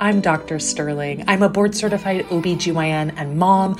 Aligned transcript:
I'm 0.00 0.20
Dr. 0.20 0.60
Sterling. 0.60 1.24
I'm 1.26 1.42
a 1.42 1.48
board 1.48 1.74
certified 1.74 2.24
OBGYN 2.26 3.14
and 3.16 3.36
mom. 3.36 3.76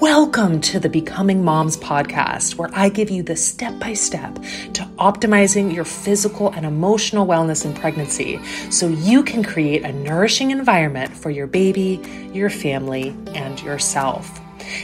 Welcome 0.00 0.62
to 0.62 0.80
the 0.80 0.88
Becoming 0.88 1.44
Moms 1.44 1.76
podcast, 1.76 2.54
where 2.54 2.70
I 2.72 2.88
give 2.88 3.10
you 3.10 3.22
the 3.22 3.36
step 3.36 3.78
by 3.78 3.92
step 3.92 4.36
to 4.72 4.88
optimizing 4.98 5.74
your 5.74 5.84
physical 5.84 6.48
and 6.52 6.64
emotional 6.64 7.26
wellness 7.26 7.66
in 7.66 7.74
pregnancy 7.74 8.40
so 8.70 8.88
you 8.88 9.22
can 9.22 9.44
create 9.44 9.82
a 9.82 9.92
nourishing 9.92 10.52
environment 10.52 11.14
for 11.14 11.28
your 11.28 11.46
baby, 11.46 12.00
your 12.32 12.48
family, 12.48 13.14
and 13.34 13.60
yourself. 13.60 14.40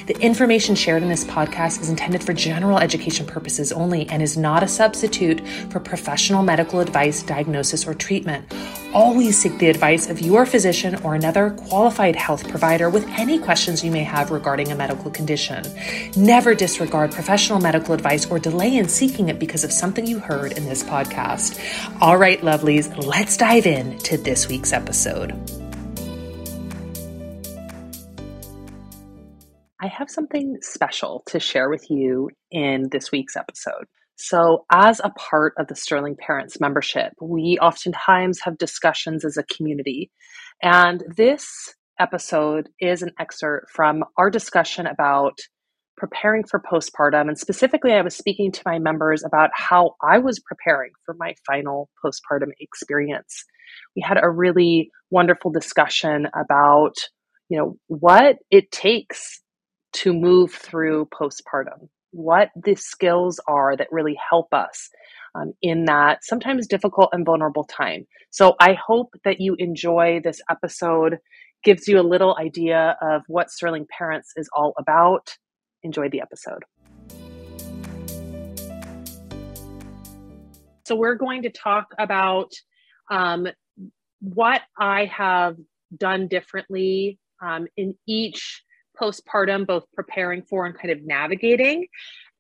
The 0.07 0.19
information 0.21 0.75
shared 0.75 1.03
in 1.03 1.09
this 1.09 1.25
podcast 1.25 1.80
is 1.80 1.89
intended 1.89 2.23
for 2.23 2.35
general 2.35 2.79
education 2.79 3.27
purposes 3.27 3.73
only 3.73 4.07
and 4.11 4.23
is 4.23 4.37
not 4.37 4.62
a 4.62 4.69
substitute 4.69 5.41
for 5.71 5.80
professional 5.80 6.43
medical 6.43 6.80
advice, 6.80 7.23
diagnosis, 7.23 7.87
or 7.87 7.95
treatment. 7.95 8.53
Always 8.95 9.36
seek 9.36 9.58
the 9.58 9.66
advice 9.71 10.08
of 10.08 10.21
your 10.21 10.46
physician 10.46 10.94
or 11.02 11.16
another 11.16 11.50
qualified 11.50 12.14
health 12.14 12.48
provider 12.48 12.89
with 12.89 13.04
any 13.18 13.40
questions 13.40 13.82
you 13.82 13.90
may 13.90 14.04
have 14.04 14.30
regarding 14.30 14.71
a 14.71 14.76
medical 14.76 15.11
condition. 15.11 15.64
Never 16.16 16.54
disregard 16.54 17.11
professional 17.11 17.58
medical 17.58 17.93
advice 17.93 18.25
or 18.30 18.38
delay 18.38 18.76
in 18.76 18.88
seeking 18.88 19.29
it 19.29 19.40
because 19.40 19.64
of 19.64 19.72
something 19.72 20.07
you 20.07 20.21
heard 20.21 20.52
in 20.52 20.66
this 20.66 20.85
podcast. 20.85 21.58
All 22.00 22.16
right, 22.16 22.40
lovelies, 22.40 23.04
let's 23.04 23.36
dive 23.36 23.66
in 23.66 23.99
to 23.99 24.16
this 24.16 24.46
week's 24.46 24.72
episode. 24.72 25.32
I 29.80 29.88
have 29.88 30.08
something 30.08 30.58
special 30.63 31.24
to 31.26 31.40
share 31.40 31.68
with 31.68 31.90
you 31.90 32.30
in 32.52 32.91
this 32.92 33.11
week's 33.11 33.34
episode. 33.34 33.86
So, 34.17 34.64
as 34.73 35.00
a 35.03 35.11
part 35.11 35.55
of 35.59 35.67
the 35.67 35.75
Sterling 35.75 36.17
Parents 36.17 36.61
membership, 36.61 37.12
we 37.20 37.59
oftentimes 37.61 38.41
have 38.42 38.59
discussions 38.59 39.25
as 39.25 39.36
a 39.36 39.55
community. 39.55 40.11
And 40.62 41.03
this 41.16 41.75
episode 41.98 42.69
is 42.80 43.03
an 43.03 43.11
excerpt 43.19 43.70
from 43.70 44.05
our 44.16 44.30
discussion 44.30 44.86
about 44.86 45.34
preparing 45.97 46.44
for 46.44 46.61
postpartum. 46.61 47.28
And 47.28 47.38
specifically, 47.38 47.92
I 47.92 48.03
was 48.03 48.16
speaking 48.16 48.50
to 48.53 48.62
my 48.66 48.78
members 48.78 49.22
about 49.25 49.50
how 49.55 49.94
I 50.03 50.19
was 50.19 50.41
preparing 50.41 50.91
for 51.05 51.14
my 51.19 51.34
final 51.47 51.88
postpartum 52.05 52.50
experience. 52.60 53.44
We 53.97 54.03
had 54.03 54.19
a 54.22 54.31
really 54.31 54.91
wonderful 55.10 55.50
discussion 55.50 56.28
about 56.34 56.94
you 57.48 57.58
know 57.58 57.77
what 57.88 58.36
it 58.50 58.70
takes 58.70 59.41
to 59.92 60.12
move 60.12 60.53
through 60.53 61.08
postpartum, 61.12 61.88
what 62.14 62.50
the 62.54 62.76
skills 62.76 63.40
are 63.48 63.76
that 63.76 63.88
really 63.90 64.16
help 64.30 64.54
us 64.54 64.88
um, 65.34 65.52
in 65.62 65.84
that 65.86 66.24
sometimes 66.24 66.68
difficult 66.68 67.10
and 67.12 67.26
vulnerable 67.26 67.64
time. 67.64 68.06
So 68.30 68.54
I 68.60 68.74
hope 68.74 69.14
that 69.24 69.40
you 69.40 69.56
enjoy 69.58 70.20
this 70.22 70.40
episode, 70.48 71.18
gives 71.64 71.88
you 71.88 71.98
a 71.98 72.02
little 72.02 72.36
idea 72.38 72.96
of 73.02 73.22
what 73.26 73.50
Sterling 73.50 73.86
Parents 73.98 74.32
is 74.36 74.48
all 74.54 74.74
about. 74.78 75.36
Enjoy 75.82 76.08
the 76.08 76.20
episode. 76.20 76.62
So 80.86 80.94
we're 80.94 81.16
going 81.16 81.42
to 81.42 81.50
talk 81.50 81.88
about 81.98 82.52
um, 83.10 83.48
what 84.20 84.62
I 84.78 85.06
have 85.06 85.56
done 85.96 86.28
differently 86.28 87.18
um, 87.42 87.66
in 87.76 87.96
each 88.06 88.62
postpartum, 89.00 89.67
both 89.67 89.84
preparing 89.95 90.42
for 90.42 90.67
and 90.67 90.77
kind 90.77 90.91
of 90.91 91.03
navigating, 91.03 91.87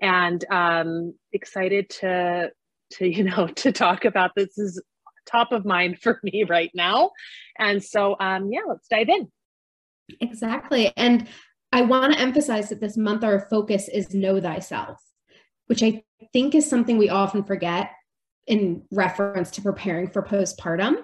and 0.00 0.44
um, 0.50 1.14
excited 1.32 1.90
to 1.90 2.50
to 2.92 3.08
you 3.16 3.24
know 3.24 3.46
to 3.48 3.72
talk 3.72 4.04
about 4.04 4.32
this 4.34 4.58
is 4.58 4.82
top 5.26 5.52
of 5.52 5.64
mind 5.64 5.98
for 6.00 6.20
me 6.22 6.44
right 6.44 6.70
now. 6.74 7.10
And 7.58 7.82
so, 7.82 8.16
um, 8.20 8.50
yeah, 8.52 8.60
let's 8.68 8.88
dive 8.88 9.08
in. 9.08 9.30
Exactly, 10.20 10.92
and 10.96 11.28
I 11.72 11.82
want 11.82 12.12
to 12.12 12.20
emphasize 12.20 12.68
that 12.68 12.80
this 12.80 12.96
month 12.96 13.24
our 13.24 13.48
focus 13.48 13.88
is 13.88 14.14
know 14.14 14.40
thyself, 14.40 14.98
which 15.66 15.82
I 15.82 16.04
think 16.32 16.54
is 16.54 16.68
something 16.68 16.98
we 16.98 17.08
often 17.08 17.42
forget 17.42 17.90
in 18.46 18.82
reference 18.90 19.50
to 19.52 19.62
preparing 19.62 20.10
for 20.10 20.22
postpartum. 20.22 20.96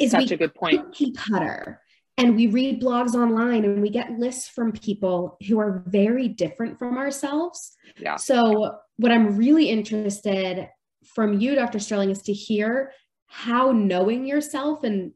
Is 0.00 0.10
Such 0.10 0.30
a 0.30 0.36
good 0.36 0.54
point. 0.54 0.82
Cookie 0.82 1.12
cutter 1.12 1.80
and 2.18 2.34
we 2.34 2.46
read 2.46 2.80
blogs 2.80 3.14
online 3.14 3.64
and 3.64 3.82
we 3.82 3.90
get 3.90 4.18
lists 4.18 4.48
from 4.48 4.72
people 4.72 5.36
who 5.46 5.58
are 5.58 5.82
very 5.86 6.28
different 6.28 6.78
from 6.78 6.96
ourselves. 6.96 7.76
Yeah. 7.98 8.16
So, 8.16 8.78
what 8.96 9.12
I'm 9.12 9.36
really 9.36 9.68
interested 9.68 10.68
from 11.04 11.38
you, 11.38 11.54
Dr. 11.54 11.78
Sterling, 11.78 12.10
is 12.10 12.22
to 12.22 12.32
hear 12.32 12.92
how 13.26 13.72
knowing 13.72 14.26
yourself 14.26 14.82
and 14.84 15.12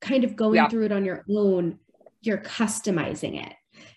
kind 0.00 0.22
of 0.22 0.36
going 0.36 0.56
yeah. 0.56 0.68
through 0.68 0.84
it 0.84 0.92
on 0.92 1.04
your 1.04 1.24
own, 1.28 1.78
you're 2.20 2.38
customizing 2.38 3.44
it. 3.44 3.52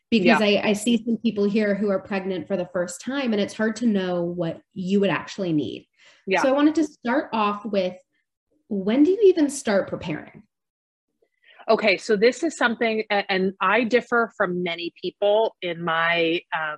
Because 0.10 0.40
yeah. 0.40 0.62
I, 0.62 0.70
I 0.70 0.74
see 0.74 1.04
some 1.04 1.18
people 1.18 1.44
here 1.44 1.76
who 1.76 1.90
are 1.90 2.00
pregnant 2.00 2.48
for 2.48 2.56
the 2.58 2.70
first 2.74 3.02
time, 3.02 3.34
and 3.34 3.42
it's 3.42 3.54
hard 3.54 3.76
to 3.78 3.86
know 3.86 4.24
what 4.24 4.62
you 4.74 5.00
would 5.02 5.10
actually 5.10 5.54
need. 5.54 5.86
Yeah. 6.26 6.42
So, 6.42 6.50
I 6.50 6.54
wanted 6.54 6.76
to 6.76 6.86
start 6.86 7.30
off 7.34 7.66
with 7.66 7.96
when 8.70 9.04
do 9.04 9.12
you 9.12 9.22
even 9.26 9.50
start 9.50 9.90
preparing? 9.90 10.44
Okay, 11.70 11.98
so 11.98 12.16
this 12.16 12.44
is 12.44 12.58
something, 12.58 13.04
and 13.10 13.52
I 13.60 13.84
differ 13.84 14.32
from 14.38 14.64
many 14.64 14.94
people 15.02 15.56
in 15.62 15.84
my 15.84 16.42
um, 16.58 16.78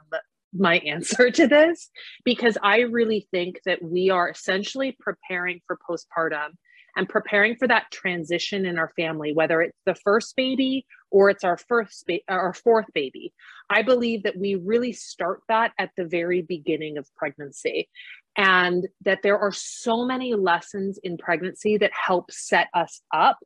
my 0.51 0.77
answer 0.85 1.29
to 1.29 1.47
this 1.47 1.91
because 2.25 2.57
I 2.63 2.79
really 2.79 3.27
think 3.29 3.59
that 3.65 3.83
we 3.83 4.09
are 4.09 4.29
essentially 4.29 4.97
preparing 4.99 5.61
for 5.67 5.77
postpartum 5.87 6.49
and 6.95 7.07
preparing 7.07 7.55
for 7.55 7.67
that 7.67 7.91
transition 7.91 8.65
in 8.65 8.79
our 8.79 8.91
family, 8.95 9.31
whether 9.31 9.61
it's 9.61 9.77
the 9.85 9.93
first 9.93 10.35
baby 10.35 10.87
or 11.11 11.29
it's 11.29 11.43
our 11.43 11.57
first 11.57 12.05
ba- 12.07 12.21
our 12.27 12.53
fourth 12.55 12.87
baby. 12.95 13.31
I 13.69 13.83
believe 13.83 14.23
that 14.23 14.37
we 14.37 14.55
really 14.55 14.93
start 14.93 15.41
that 15.49 15.71
at 15.77 15.91
the 15.97 16.05
very 16.05 16.41
beginning 16.41 16.97
of 16.97 17.07
pregnancy, 17.15 17.89
and 18.35 18.87
that 19.05 19.19
there 19.21 19.37
are 19.37 19.51
so 19.51 20.03
many 20.03 20.33
lessons 20.33 20.99
in 21.03 21.17
pregnancy 21.17 21.77
that 21.77 21.91
help 21.93 22.31
set 22.31 22.69
us 22.73 23.01
up 23.13 23.37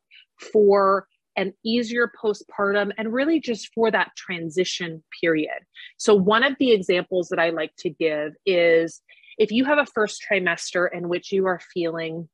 for 0.54 1.06
an 1.36 1.54
easier 1.64 2.12
postpartum 2.22 2.92
and 2.98 3.14
really 3.14 3.40
just 3.40 3.74
for 3.74 3.90
that 3.92 4.12
transition 4.16 5.04
period. 5.22 5.60
So, 5.98 6.16
one 6.16 6.44
of 6.44 6.56
the 6.60 6.72
examples 6.72 7.30
that 7.30 7.40
I 7.40 7.50
like 7.50 7.76
to 7.80 7.90
give 7.90 8.34
is 8.46 9.02
if 9.38 9.52
you 9.52 9.66
have 9.66 9.80
a 9.80 9.86
first 9.86 10.24
trimester 10.30 10.88
in 10.92 11.10
which 11.10 11.32
you 11.32 11.46
are 11.48 11.60
feeling 11.74 12.30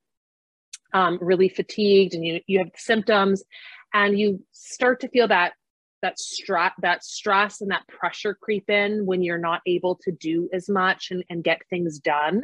um, 0.93 1.19
really 1.21 1.49
fatigued 1.49 2.13
and 2.13 2.25
you, 2.25 2.41
you 2.47 2.59
have 2.59 2.71
symptoms 2.75 3.43
and 3.93 4.19
you 4.19 4.43
start 4.51 4.99
to 5.01 5.07
feel 5.09 5.27
that 5.27 5.53
that 6.01 6.17
stress 6.17 6.71
that 6.81 7.03
stress 7.03 7.61
and 7.61 7.71
that 7.71 7.87
pressure 7.87 8.33
creep 8.33 8.69
in 8.69 9.05
when 9.05 9.21
you're 9.21 9.37
not 9.37 9.61
able 9.65 9.95
to 9.95 10.11
do 10.11 10.49
as 10.53 10.69
much 10.69 11.11
and, 11.11 11.23
and 11.29 11.43
get 11.43 11.61
things 11.69 11.99
done 11.99 12.41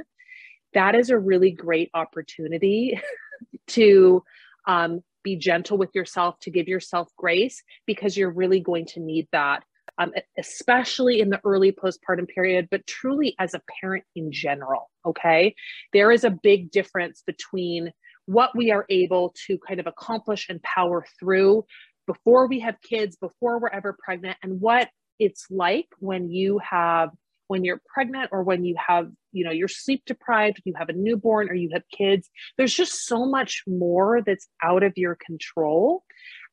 that 0.74 0.94
is 0.94 1.10
a 1.10 1.18
really 1.18 1.52
great 1.52 1.90
opportunity 1.94 3.00
to 3.68 4.24
um, 4.68 5.02
be 5.26 5.36
gentle 5.36 5.78
with 5.78 5.94
yourself, 5.94 6.40
to 6.40 6.50
give 6.50 6.68
yourself 6.70 7.10
grace, 7.18 7.62
because 7.86 8.16
you're 8.16 8.32
really 8.42 8.62
going 8.62 8.86
to 8.94 9.02
need 9.02 9.28
that, 9.34 9.64
um, 9.98 10.12
especially 10.38 11.20
in 11.20 11.30
the 11.30 11.42
early 11.44 11.72
postpartum 11.74 12.28
period, 12.28 12.68
but 12.72 12.88
truly 12.88 13.36
as 13.40 13.54
a 13.54 13.62
parent 13.82 14.06
in 14.16 14.32
general. 14.32 14.90
Okay. 15.06 15.54
There 15.92 16.12
is 16.12 16.24
a 16.24 16.38
big 16.50 16.72
difference 16.72 17.24
between 17.26 17.92
what 18.28 18.52
we 18.56 18.72
are 18.72 18.86
able 18.90 19.34
to 19.48 19.58
kind 19.68 19.80
of 19.80 19.88
accomplish 19.88 20.48
and 20.50 20.62
power 20.64 21.06
through 21.20 21.66
before 22.08 22.48
we 22.48 22.60
have 22.60 22.76
kids, 22.82 23.18
before 23.18 23.60
we're 23.60 23.70
ever 23.80 23.98
pregnant, 24.06 24.38
and 24.44 24.62
what 24.62 24.90
it's 25.20 25.46
like 25.50 25.88
when 26.00 26.30
you 26.30 26.60
have 26.60 27.10
when 27.48 27.64
you're 27.64 27.82
pregnant 27.94 28.30
or 28.32 28.44
when 28.44 28.64
you 28.64 28.76
have 28.88 29.10
you 29.32 29.44
know 29.44 29.52
you're 29.52 29.68
sleep 29.68 30.04
deprived 30.06 30.62
you 30.66 30.74
have 30.78 30.90
a 30.90 30.94
newborn 30.94 31.50
or 31.50 31.54
you 31.54 31.70
have 31.74 31.84
kids 31.96 32.30
there's 32.58 32.74
just 32.74 33.06
so 33.06 33.26
much 33.26 33.64
more 33.68 34.22
that's 34.26 34.48
out 34.64 34.84
of 34.84 34.94
your 34.96 35.18
control. 35.26 36.04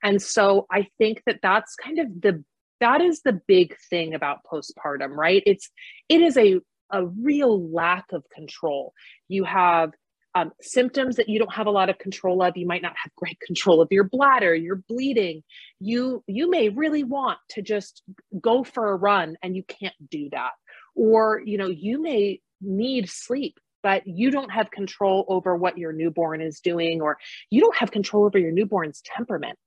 And 0.03 0.21
so 0.21 0.67
i 0.71 0.89
think 0.99 1.23
that 1.27 1.41
that's 1.43 1.75
kind 1.77 1.99
of 1.99 2.09
the 2.21 2.45
that 2.83 3.01
is 3.01 3.23
the 3.23 3.41
big 3.47 3.77
thing 3.91 4.13
about 4.13 4.41
postpartum 4.45 5.11
right? 5.11 5.43
It's 5.47 5.71
it 6.09 6.21
is 6.21 6.37
a 6.37 6.61
a 6.91 7.07
real 7.07 7.73
lack 7.73 8.05
of 8.13 8.23
control. 8.35 8.93
You 9.29 9.45
have 9.45 9.93
um, 10.35 10.51
symptoms 10.61 11.17
that 11.17 11.29
you 11.29 11.39
don't 11.39 11.53
have 11.53 11.67
a 11.67 11.71
lot 11.71 11.91
of 11.91 11.99
control 11.99 12.43
of. 12.43 12.57
You 12.57 12.67
might 12.67 12.83
not 12.83 12.95
have 13.03 13.13
great 13.17 13.39
control 13.47 13.81
of 13.81 13.89
your 13.91 14.05
bladder 14.05 14.55
you're 14.55 14.83
bleeding. 14.89 15.43
You 15.79 16.23
you 16.27 16.51
may 16.51 16.69
really 16.69 17.05
want 17.05 17.39
to 17.51 17.63
just 17.63 18.03
go 18.41 18.65
for 18.65 18.91
a 18.91 18.97
run 18.97 19.37
and 19.43 19.57
you 19.57 19.63
can't 19.63 19.95
do 20.11 20.29
that 20.33 20.51
or 20.95 21.41
you 21.45 21.59
know 21.59 21.69
you 21.69 22.01
may 22.01 22.41
need 22.61 23.09
sleep 23.09 23.59
but 23.83 24.07
you 24.07 24.31
don't 24.31 24.51
have 24.51 24.71
control 24.71 25.25
over 25.29 25.57
what 25.57 25.77
your 25.77 25.93
newborn 25.93 26.41
is 26.41 26.61
doing 26.61 27.01
or 27.01 27.19
you 27.51 27.61
don't 27.61 27.77
have 27.77 27.91
control 27.91 28.25
over 28.25 28.39
your 28.39 28.53
newborn's 28.53 29.03
temperament. 29.05 29.59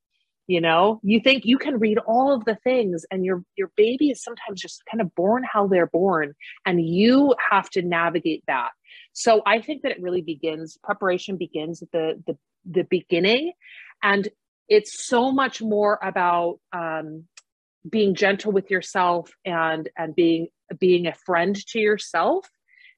You 0.48 0.62
know 0.62 1.00
you 1.02 1.20
think 1.22 1.44
you 1.44 1.58
can 1.58 1.80
read 1.80 1.98
all 1.98 2.32
of 2.32 2.46
the 2.46 2.56
things 2.64 3.04
and 3.10 3.26
your 3.26 3.44
your 3.58 3.72
baby 3.76 4.12
is 4.12 4.22
sometimes 4.22 4.62
just 4.62 4.84
kind 4.90 5.02
of 5.02 5.14
born 5.16 5.44
how 5.44 5.66
they're 5.68 5.88
born 5.88 6.36
and 6.68 6.86
you 6.86 7.34
have 7.50 7.68
to 7.72 7.82
navigate 7.82 8.44
that. 8.46 8.70
So 9.14 9.42
i 9.48 9.60
think 9.60 9.82
that 9.82 9.92
it 9.92 10.02
really 10.02 10.22
begins 10.22 10.78
preparation 10.84 11.38
begins 11.38 11.82
at 11.82 11.92
the 11.92 12.24
the, 12.28 12.38
the 12.70 12.84
beginning. 12.84 13.54
And 14.04 14.28
it's 14.70 15.08
so 15.08 15.32
much 15.32 15.64
more 15.64 16.00
about 16.04 16.60
um, 16.74 17.26
being 17.90 18.16
gentle 18.16 18.52
with 18.52 18.70
yourself 18.70 19.32
and 19.46 19.90
and 19.98 20.16
being 20.16 20.48
being 20.80 21.08
a 21.08 21.14
friend 21.14 21.56
to 21.68 21.80
yourself 21.80 22.48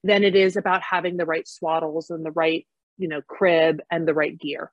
than 0.04 0.24
it 0.24 0.36
is 0.36 0.56
about 0.56 0.82
having 0.82 1.16
the 1.16 1.26
right 1.26 1.46
swaddles 1.46 2.10
and 2.10 2.24
the 2.24 2.30
right 2.30 2.66
you 2.96 3.08
know 3.08 3.22
crib 3.22 3.80
and 3.90 4.06
the 4.06 4.14
right 4.14 4.38
gear. 4.38 4.72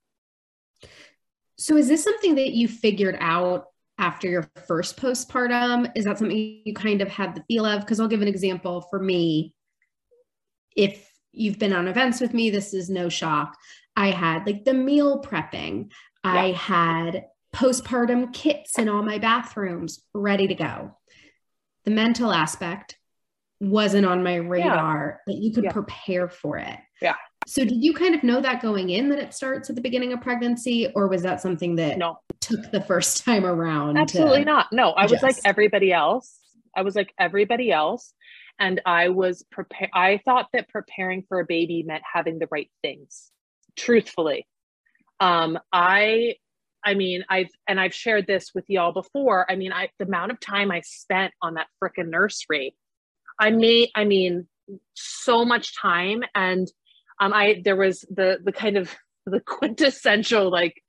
So 1.58 1.78
is 1.78 1.88
this 1.88 2.04
something 2.04 2.36
that 2.36 2.52
you 2.52 2.68
figured 2.68 3.18
out 3.20 3.68
after 3.98 4.28
your 4.28 4.50
first 4.68 4.98
postpartum? 4.98 5.90
Is 5.96 6.04
that 6.06 6.18
something 6.18 6.62
you 6.66 6.74
kind 6.74 7.02
of 7.02 7.08
had 7.08 7.36
the 7.36 7.44
feel 7.48 7.66
of? 7.66 7.82
Because 7.82 8.00
i'll 8.00 8.08
give 8.08 8.22
an 8.22 8.28
example 8.28 8.82
for 8.90 9.00
me. 9.00 9.54
If 10.76 11.10
you've 11.32 11.60
been 11.60 11.74
on 11.74 11.88
events 11.88 12.20
with 12.20 12.34
me 12.34 12.50
this 12.50 12.74
is 12.74 12.90
no 12.90 13.10
shock. 13.10 13.56
I 13.96 14.12
had 14.12 14.46
like 14.46 14.66
the 14.66 14.74
meal 14.74 15.22
prepping. 15.22 15.92
Yeah. 16.24 16.32
i 16.32 16.52
had 16.52 17.26
postpartum 17.56 18.34
kits 18.34 18.78
in 18.78 18.90
all 18.90 19.02
my 19.02 19.18
bathrooms 19.18 20.04
ready 20.14 20.48
to 20.48 20.56
go. 20.56 20.98
The 21.86 21.92
mental 21.92 22.32
aspect 22.32 22.98
wasn't 23.60 24.06
on 24.06 24.24
my 24.24 24.36
radar 24.36 25.22
yeah. 25.28 25.34
that 25.34 25.42
you 25.42 25.54
could 25.54 25.66
yeah. 25.66 25.72
prepare 25.72 26.28
for 26.28 26.58
it. 26.58 26.78
Yeah. 27.02 27.16
So 27.48 27.64
did 27.64 27.84
you 27.84 27.94
kind 27.94 28.16
of 28.16 28.24
know 28.24 28.42
that 28.42 28.62
going 28.62 28.90
in 28.90 29.10
that 29.10 29.20
it 29.20 29.34
starts 29.34 29.70
at 29.70 29.76
the 29.76 29.82
beginning 29.82 30.14
of 30.14 30.22
pregnancy 30.22 30.92
or 30.96 31.08
was 31.08 31.22
that 31.22 31.42
something 31.42 31.76
that 31.76 31.98
no. 31.98 32.20
took 32.42 32.72
the 32.72 32.82
first 32.82 33.24
time 33.26 33.46
around? 33.46 33.98
Absolutely 33.98 34.44
not. 34.44 34.68
No, 34.72 34.92
I 34.92 35.06
was 35.06 35.22
like 35.22 35.38
everybody 35.46 35.94
else. 35.94 36.40
I 36.76 36.82
was 36.82 36.96
like 36.96 37.14
everybody 37.20 37.72
else 37.72 38.14
and 38.60 38.82
I 38.86 39.10
was 39.10 39.46
prepared 39.52 39.92
I 39.94 40.20
thought 40.26 40.48
that 40.54 40.70
preparing 40.70 41.24
for 41.28 41.40
a 41.40 41.46
baby 41.46 41.84
meant 41.84 42.04
having 42.12 42.40
the 42.40 42.48
right 42.52 42.70
things. 42.82 43.32
Truthfully. 43.76 44.48
Um 45.20 45.60
I 45.72 46.36
I 46.86 46.94
mean, 46.94 47.26
I've 47.30 47.50
and 47.68 47.80
I've 47.80 47.94
shared 47.94 48.28
this 48.28 48.52
with 48.54 48.66
y'all 48.68 48.94
before. 48.94 49.50
I 49.50 49.56
mean, 49.56 49.74
I 49.74 49.90
the 50.00 50.06
amount 50.06 50.32
of 50.32 50.40
time 50.40 50.72
I 50.72 50.82
spent 50.82 51.34
on 51.42 51.56
that 51.56 51.68
freaking 51.84 52.10
nursery. 52.10 52.76
I 53.40 53.50
made 53.50 53.90
I 53.96 54.06
mean 54.06 54.48
so 54.94 55.44
much 55.46 55.76
time 55.80 56.24
and 56.34 56.68
um 57.20 57.34
I 57.34 57.62
there 57.64 57.76
was 57.76 58.02
the 58.10 58.40
the 58.44 58.52
kind 58.52 58.78
of 58.78 58.96
the 59.26 59.40
quintessential 59.40 60.52
like 60.52 60.82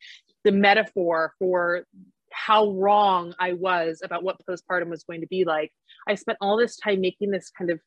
the 0.44 0.52
metaphor 0.52 1.32
for 1.38 1.86
how 2.30 2.70
wrong 2.72 3.34
I 3.38 3.54
was 3.54 4.02
about 4.04 4.22
what 4.22 4.36
postpartum 4.46 4.90
was 4.90 5.04
going 5.04 5.22
to 5.22 5.26
be 5.26 5.44
like. 5.44 5.72
I 6.06 6.14
spent 6.14 6.38
all 6.40 6.58
this 6.58 6.76
time 6.76 7.00
making 7.00 7.30
this 7.30 7.50
kind 7.50 7.70
of 7.70 7.80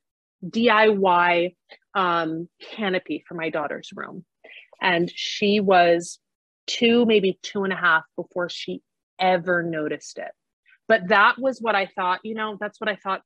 DIY 0.46 1.56
um, 1.94 2.50
canopy 2.72 3.24
for 3.28 3.36
my 3.36 3.50
daughter's 3.50 3.90
room. 3.96 4.26
And 4.82 5.12
she 5.14 5.60
was 5.60 6.20
two, 6.70 7.06
maybe 7.06 7.40
two 7.42 7.64
and 7.64 7.74
a 7.74 7.76
half 7.76 8.04
before 8.16 8.48
she 8.48 8.82
ever 9.20 9.64
noticed 9.64 10.20
it. 10.20 10.32
But 10.88 11.10
that 11.10 11.36
was 11.40 11.60
what 11.60 11.76
I 11.76 11.88
thought, 11.88 12.20
you 12.24 12.36
know, 12.36 12.58
that's 12.60 12.80
what 12.80 12.90
I 12.90 12.96
thought 12.96 13.22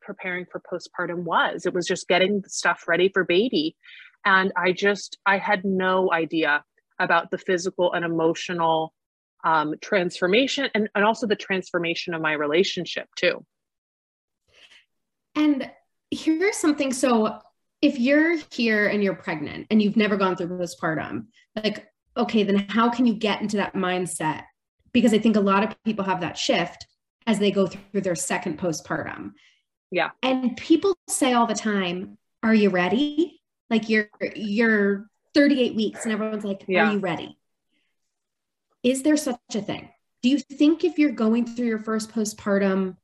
preparing 0.00 0.46
for 0.50 0.60
postpartum 0.60 1.24
was. 1.24 1.66
It 1.66 1.74
was 1.74 1.86
just 1.86 2.08
getting 2.08 2.40
the 2.40 2.48
stuff 2.48 2.84
ready 2.86 3.10
for 3.12 3.24
baby. 3.24 3.76
And 4.24 4.52
I 4.56 4.72
just, 4.72 5.18
I 5.26 5.38
had 5.38 5.64
no 5.64 6.12
idea 6.12 6.64
about 6.98 7.30
the 7.30 7.38
physical 7.38 7.92
and 7.92 8.04
emotional 8.04 8.94
um, 9.44 9.74
transformation 9.80 10.68
and, 10.74 10.88
and 10.94 11.04
also 11.04 11.26
the 11.26 11.36
transformation 11.36 12.14
of 12.14 12.22
my 12.22 12.32
relationship 12.32 13.08
too. 13.16 13.44
And 15.34 15.70
here's 16.10 16.56
something 16.56 16.92
so 16.92 17.40
if 17.82 17.98
you're 17.98 18.38
here 18.50 18.86
and 18.86 19.02
you're 19.02 19.14
pregnant 19.14 19.66
and 19.70 19.82
you've 19.82 19.96
never 19.96 20.16
gone 20.16 20.36
through 20.36 20.48
postpartum, 20.48 21.26
like 21.54 21.86
okay, 22.16 22.42
then 22.42 22.66
how 22.68 22.90
can 22.90 23.06
you 23.06 23.14
get 23.14 23.40
into 23.40 23.56
that 23.56 23.74
mindset? 23.74 24.44
Because 24.92 25.12
I 25.12 25.18
think 25.18 25.36
a 25.36 25.40
lot 25.40 25.64
of 25.64 25.82
people 25.84 26.04
have 26.04 26.20
that 26.20 26.38
shift 26.38 26.86
as 27.26 27.38
they 27.38 27.50
go 27.50 27.66
through 27.66 28.02
their 28.02 28.14
second 28.14 28.58
postpartum. 28.58 29.32
Yeah. 29.90 30.10
And 30.22 30.56
people 30.56 30.96
say 31.08 31.32
all 31.32 31.46
the 31.46 31.54
time, 31.54 32.18
"Are 32.42 32.54
you 32.54 32.70
ready?" 32.70 33.40
Like 33.70 33.88
you're 33.88 34.08
you're 34.34 35.08
38 35.34 35.74
weeks 35.74 36.04
and 36.04 36.12
everyone's 36.12 36.44
like, 36.44 36.64
yeah. 36.68 36.88
"Are 36.88 36.92
you 36.92 36.98
ready?" 36.98 37.38
Is 38.82 39.02
there 39.02 39.16
such 39.16 39.38
a 39.54 39.62
thing? 39.62 39.88
Do 40.22 40.28
you 40.28 40.38
think 40.38 40.84
if 40.84 40.98
you're 40.98 41.12
going 41.12 41.46
through 41.46 41.66
your 41.66 41.78
first 41.78 42.10
postpartum 42.10 42.96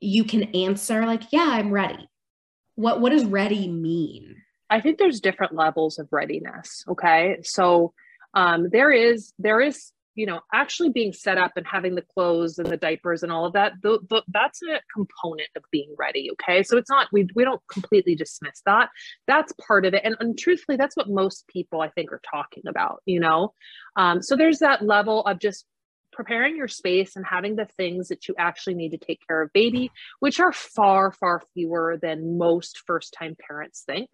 you 0.00 0.24
can 0.24 0.54
answer 0.54 1.06
like, 1.06 1.32
"Yeah, 1.32 1.46
I'm 1.48 1.72
ready." 1.72 2.08
What 2.74 3.00
what 3.00 3.10
does 3.10 3.24
ready 3.24 3.68
mean? 3.68 4.42
I 4.68 4.80
think 4.80 4.98
there's 4.98 5.20
different 5.20 5.54
levels 5.54 5.98
of 5.98 6.08
readiness. 6.10 6.84
Okay. 6.88 7.38
So 7.42 7.92
um, 8.34 8.68
there 8.70 8.90
is, 8.90 9.32
there 9.38 9.60
is, 9.60 9.92
you 10.14 10.26
know, 10.26 10.40
actually 10.52 10.88
being 10.90 11.12
set 11.12 11.36
up 11.36 11.52
and 11.56 11.66
having 11.66 11.94
the 11.94 12.02
clothes 12.14 12.58
and 12.58 12.66
the 12.66 12.76
diapers 12.76 13.22
and 13.22 13.30
all 13.30 13.44
of 13.44 13.52
that, 13.52 13.74
th- 13.82 14.00
th- 14.08 14.24
that's 14.28 14.60
a 14.62 14.80
component 14.92 15.48
of 15.56 15.62
being 15.70 15.94
ready. 15.98 16.30
Okay. 16.32 16.62
So 16.62 16.78
it's 16.78 16.90
not, 16.90 17.08
we, 17.12 17.28
we 17.34 17.44
don't 17.44 17.60
completely 17.70 18.14
dismiss 18.14 18.62
that. 18.64 18.88
That's 19.26 19.52
part 19.52 19.84
of 19.84 19.94
it. 19.94 20.00
And, 20.04 20.16
and 20.18 20.38
truthfully, 20.38 20.78
that's 20.78 20.96
what 20.96 21.08
most 21.08 21.46
people 21.48 21.82
I 21.82 21.90
think 21.90 22.12
are 22.12 22.22
talking 22.30 22.64
about, 22.66 23.02
you 23.04 23.20
know? 23.20 23.52
Um, 23.94 24.22
so 24.22 24.36
there's 24.36 24.60
that 24.60 24.82
level 24.82 25.22
of 25.24 25.38
just 25.38 25.66
preparing 26.12 26.56
your 26.56 26.68
space 26.68 27.14
and 27.14 27.26
having 27.26 27.56
the 27.56 27.68
things 27.76 28.08
that 28.08 28.26
you 28.26 28.34
actually 28.38 28.74
need 28.74 28.92
to 28.92 28.98
take 28.98 29.20
care 29.28 29.42
of 29.42 29.52
baby, 29.52 29.92
which 30.20 30.40
are 30.40 30.52
far, 30.52 31.12
far 31.12 31.42
fewer 31.52 31.98
than 32.00 32.38
most 32.38 32.80
first 32.86 33.14
time 33.18 33.36
parents 33.48 33.84
think. 33.86 34.08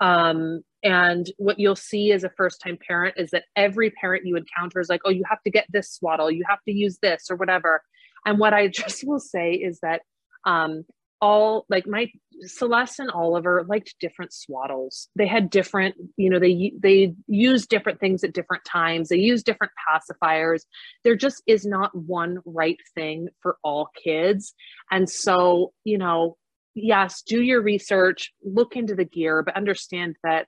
Um, 0.00 0.62
and 0.82 1.30
what 1.38 1.58
you'll 1.58 1.76
see 1.76 2.12
as 2.12 2.24
a 2.24 2.30
first 2.30 2.60
time 2.60 2.78
parent 2.86 3.14
is 3.16 3.30
that 3.30 3.44
every 3.54 3.90
parent 3.90 4.26
you 4.26 4.36
encounter 4.36 4.80
is 4.80 4.88
like, 4.88 5.02
oh, 5.04 5.10
you 5.10 5.22
have 5.28 5.42
to 5.42 5.50
get 5.50 5.66
this 5.70 5.92
swaddle, 5.92 6.30
you 6.30 6.44
have 6.48 6.62
to 6.64 6.72
use 6.72 6.98
this 7.00 7.26
or 7.30 7.36
whatever. 7.36 7.82
And 8.26 8.38
what 8.38 8.54
I 8.54 8.68
just 8.68 9.06
will 9.06 9.20
say 9.20 9.52
is 9.54 9.80
that 9.80 10.02
um, 10.44 10.84
all 11.22 11.64
like 11.68 11.86
my 11.86 12.10
Celeste 12.40 12.98
and 12.98 13.10
Oliver 13.12 13.64
liked 13.68 13.94
different 14.00 14.32
swaddles. 14.32 15.06
They 15.14 15.28
had 15.28 15.50
different, 15.50 15.94
you 16.16 16.28
know, 16.28 16.40
they 16.40 16.72
they 16.76 17.14
use 17.28 17.68
different 17.68 18.00
things 18.00 18.24
at 18.24 18.32
different 18.32 18.64
times. 18.64 19.08
They 19.08 19.18
use 19.18 19.44
different 19.44 19.72
pacifiers. 19.88 20.62
There 21.04 21.14
just 21.14 21.40
is 21.46 21.64
not 21.64 21.94
one 21.94 22.38
right 22.44 22.80
thing 22.96 23.28
for 23.40 23.56
all 23.62 23.90
kids. 24.02 24.52
And 24.90 25.08
so, 25.08 25.72
you 25.84 25.96
know, 25.96 26.36
yes, 26.74 27.22
do 27.22 27.40
your 27.42 27.62
research, 27.62 28.32
look 28.44 28.76
into 28.76 28.94
the 28.94 29.04
gear, 29.04 29.42
but 29.42 29.56
understand 29.56 30.16
that 30.24 30.46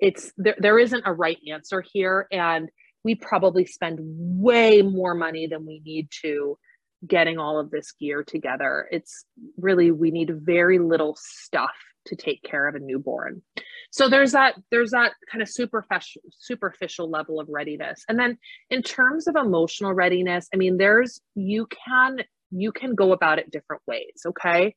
it's 0.00 0.32
there, 0.36 0.56
there 0.58 0.78
isn't 0.78 1.04
a 1.06 1.12
right 1.12 1.38
answer 1.50 1.82
here. 1.92 2.26
And 2.32 2.68
we 3.04 3.14
probably 3.14 3.66
spend 3.66 3.98
way 4.00 4.82
more 4.82 5.14
money 5.14 5.46
than 5.46 5.66
we 5.66 5.80
need 5.84 6.08
to 6.22 6.58
getting 7.06 7.38
all 7.38 7.58
of 7.58 7.70
this 7.70 7.92
gear 7.92 8.22
together. 8.22 8.86
It's 8.90 9.24
really, 9.56 9.90
we 9.90 10.10
need 10.10 10.30
very 10.44 10.78
little 10.78 11.16
stuff 11.18 11.70
to 12.06 12.16
take 12.16 12.42
care 12.42 12.68
of 12.68 12.74
a 12.74 12.80
newborn. 12.80 13.42
So 13.90 14.08
there's 14.08 14.32
that 14.32 14.54
there's 14.70 14.90
that 14.90 15.12
kind 15.30 15.42
of 15.42 15.48
superficial 15.48 16.22
superficial 16.38 17.08
level 17.08 17.38
of 17.38 17.48
readiness. 17.48 18.04
And 18.08 18.18
then 18.18 18.38
in 18.70 18.82
terms 18.82 19.28
of 19.28 19.36
emotional 19.36 19.92
readiness, 19.92 20.48
I 20.52 20.56
mean 20.56 20.78
there's 20.78 21.20
you 21.34 21.66
can 21.66 22.18
you 22.50 22.72
can 22.72 22.94
go 22.94 23.12
about 23.12 23.38
it 23.38 23.50
different 23.50 23.82
ways, 23.86 24.22
okay? 24.26 24.74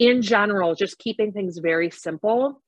In 0.00 0.22
general, 0.22 0.74
just 0.74 0.98
keeping 0.98 1.30
things 1.30 1.58
very 1.58 1.90
simple, 1.90 2.60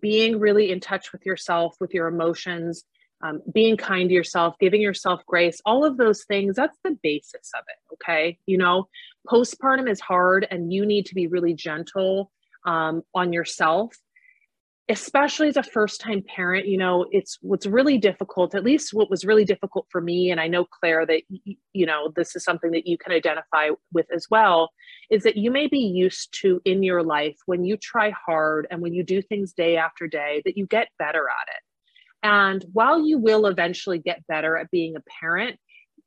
being 0.00 0.38
really 0.38 0.70
in 0.70 0.80
touch 0.80 1.12
with 1.12 1.26
yourself, 1.26 1.74
with 1.80 1.92
your 1.92 2.06
emotions, 2.06 2.84
um, 3.22 3.42
being 3.52 3.76
kind 3.76 4.08
to 4.08 4.14
yourself, 4.14 4.54
giving 4.60 4.80
yourself 4.80 5.22
grace, 5.26 5.60
all 5.66 5.84
of 5.84 5.96
those 5.96 6.24
things, 6.24 6.54
that's 6.56 6.78
the 6.84 6.96
basis 7.02 7.50
of 7.54 7.64
it. 7.68 7.94
Okay. 7.94 8.38
You 8.46 8.58
know, 8.58 8.88
postpartum 9.28 9.90
is 9.90 10.00
hard 10.00 10.46
and 10.50 10.72
you 10.72 10.86
need 10.86 11.06
to 11.06 11.14
be 11.14 11.26
really 11.26 11.52
gentle 11.52 12.30
um, 12.64 13.02
on 13.14 13.32
yourself 13.32 13.92
especially 14.88 15.48
as 15.48 15.56
a 15.56 15.62
first 15.62 16.00
time 16.00 16.22
parent 16.34 16.66
you 16.66 16.78
know 16.78 17.06
it's 17.10 17.38
what's 17.40 17.66
really 17.66 17.98
difficult 17.98 18.54
at 18.54 18.62
least 18.62 18.94
what 18.94 19.10
was 19.10 19.24
really 19.24 19.44
difficult 19.44 19.84
for 19.90 20.00
me 20.00 20.30
and 20.30 20.40
i 20.40 20.46
know 20.46 20.64
claire 20.64 21.04
that 21.04 21.22
you 21.72 21.86
know 21.86 22.12
this 22.14 22.36
is 22.36 22.44
something 22.44 22.70
that 22.70 22.86
you 22.86 22.96
can 22.96 23.12
identify 23.12 23.68
with 23.92 24.06
as 24.14 24.26
well 24.30 24.70
is 25.10 25.22
that 25.22 25.36
you 25.36 25.50
may 25.50 25.66
be 25.66 25.78
used 25.78 26.32
to 26.40 26.60
in 26.64 26.82
your 26.82 27.02
life 27.02 27.36
when 27.46 27.64
you 27.64 27.76
try 27.76 28.12
hard 28.26 28.66
and 28.70 28.80
when 28.80 28.92
you 28.92 29.02
do 29.02 29.20
things 29.22 29.52
day 29.52 29.76
after 29.76 30.06
day 30.06 30.42
that 30.44 30.56
you 30.56 30.66
get 30.66 30.88
better 30.98 31.26
at 31.28 31.54
it. 31.54 31.62
And 32.22 32.64
while 32.72 33.06
you 33.06 33.18
will 33.18 33.46
eventually 33.46 33.98
get 33.98 34.26
better 34.26 34.56
at 34.56 34.70
being 34.70 34.96
a 34.96 35.02
parent 35.20 35.58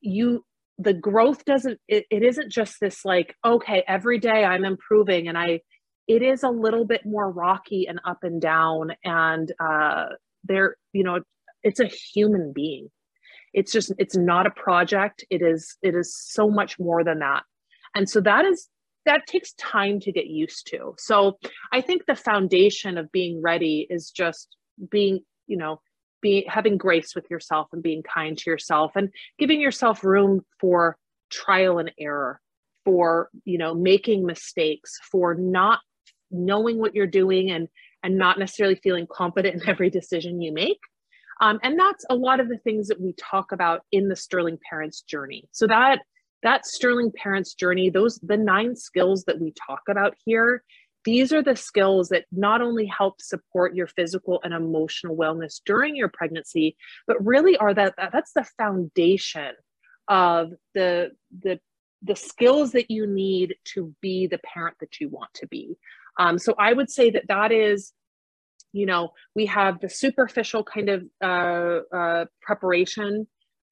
you 0.01 0.45
the 0.77 0.93
growth 0.93 1.43
doesn't 1.43 1.77
it, 1.89 2.05
it 2.09 2.24
isn't 2.24 2.50
just 2.50 2.77
this 2.79 3.03
like 3.03 3.36
okay 3.45 3.83
every 3.86 4.17
day 4.17 4.45
i'm 4.45 4.63
improving 4.63 5.27
and 5.27 5.38
i 5.38 5.59
it 6.09 6.21
is 6.21 6.43
a 6.43 6.49
little 6.49 6.83
bit 6.83 7.05
more 7.05 7.31
rocky 7.31 7.87
and 7.87 8.01
up 8.03 8.23
and 8.23 8.41
down 8.41 8.91
and 9.05 9.53
uh, 9.61 10.07
there 10.43 10.75
you 10.91 11.03
know 11.03 11.19
it's 11.63 11.79
a 11.79 11.85
human 11.85 12.53
being. 12.53 12.89
It's 13.53 13.71
just 13.71 13.91
it's 13.97 14.15
not 14.15 14.45
a 14.45 14.51
project. 14.51 15.23
It 15.29 15.41
is 15.41 15.77
it 15.81 15.95
is 15.95 16.15
so 16.15 16.49
much 16.49 16.79
more 16.79 17.03
than 17.03 17.19
that. 17.19 17.43
And 17.95 18.09
so 18.09 18.21
that 18.21 18.45
is 18.45 18.67
that 19.05 19.27
takes 19.27 19.53
time 19.53 19.99
to 20.01 20.11
get 20.11 20.27
used 20.27 20.67
to. 20.67 20.93
So 20.97 21.37
i 21.71 21.81
think 21.81 22.05
the 22.05 22.15
foundation 22.15 22.97
of 22.97 23.11
being 23.11 23.41
ready 23.41 23.87
is 23.89 24.11
just 24.11 24.55
being 24.91 25.21
you 25.47 25.57
know 25.57 25.81
be 26.21 26.45
having 26.47 26.77
grace 26.77 27.15
with 27.15 27.29
yourself 27.31 27.67
and 27.71 27.81
being 27.81 28.03
kind 28.03 28.37
to 28.37 28.49
yourself 28.49 28.91
and 28.95 29.09
giving 29.37 29.61
yourself 29.61 30.03
room 30.03 30.41
for 30.59 30.97
trial 31.29 31.79
and 31.79 31.91
error 31.97 32.41
for 32.85 33.29
you 33.45 33.57
know 33.57 33.73
making 33.73 34.25
mistakes 34.25 34.99
for 35.11 35.33
not 35.33 35.79
knowing 36.31 36.79
what 36.79 36.95
you're 36.95 37.07
doing 37.07 37.51
and 37.51 37.67
and 38.03 38.17
not 38.17 38.39
necessarily 38.39 38.75
feeling 38.75 39.07
confident 39.12 39.62
in 39.62 39.69
every 39.69 39.89
decision 39.89 40.41
you 40.41 40.53
make. 40.53 40.79
Um, 41.41 41.59
and 41.63 41.79
that's 41.79 42.05
a 42.09 42.15
lot 42.15 42.39
of 42.39 42.50
the 42.50 42.57
things 42.57 42.88
that 42.88 43.00
we 43.00 43.13
talk 43.13 43.51
about 43.51 43.81
in 43.91 44.07
the 44.07 44.15
sterling 44.15 44.57
parents 44.69 45.01
journey. 45.01 45.48
So 45.51 45.67
that 45.67 46.00
that 46.43 46.65
sterling 46.65 47.12
parents 47.12 47.53
journey 47.53 47.89
those 47.89 48.19
the 48.24 48.38
nine 48.38 48.75
skills 48.75 49.24
that 49.25 49.39
we 49.39 49.53
talk 49.67 49.81
about 49.89 50.15
here 50.25 50.63
these 51.05 51.31
are 51.31 51.41
the 51.41 51.55
skills 51.55 52.09
that 52.09 52.25
not 52.31 52.62
only 52.62 52.86
help 52.86 53.21
support 53.21 53.74
your 53.74 53.88
physical 53.88 54.39
and 54.43 54.53
emotional 54.53 55.15
wellness 55.15 55.62
during 55.65 55.95
your 55.95 56.09
pregnancy 56.09 56.75
but 57.07 57.24
really 57.25 57.57
are 57.57 57.74
that 57.74 57.93
that's 58.12 58.33
the 58.33 58.48
foundation 58.57 59.51
of 60.07 60.51
the 60.74 61.12
the 61.43 61.59
the 62.01 62.15
skills 62.15 62.71
that 62.71 62.89
you 62.89 63.05
need 63.05 63.55
to 63.65 63.93
be 64.01 64.25
the 64.25 64.39
parent 64.39 64.75
that 64.79 65.01
you 65.01 65.09
want 65.09 65.29
to 65.33 65.48
be 65.48 65.77
um, 66.19 66.38
so 66.38 66.53
i 66.59 66.71
would 66.71 66.89
say 66.89 67.09
that 67.09 67.23
that 67.27 67.51
is 67.51 67.93
you 68.71 68.85
know 68.85 69.09
we 69.35 69.47
have 69.47 69.79
the 69.79 69.89
superficial 69.89 70.63
kind 70.63 70.89
of 70.89 71.03
uh, 71.23 71.79
uh, 71.95 72.25
preparation 72.41 73.27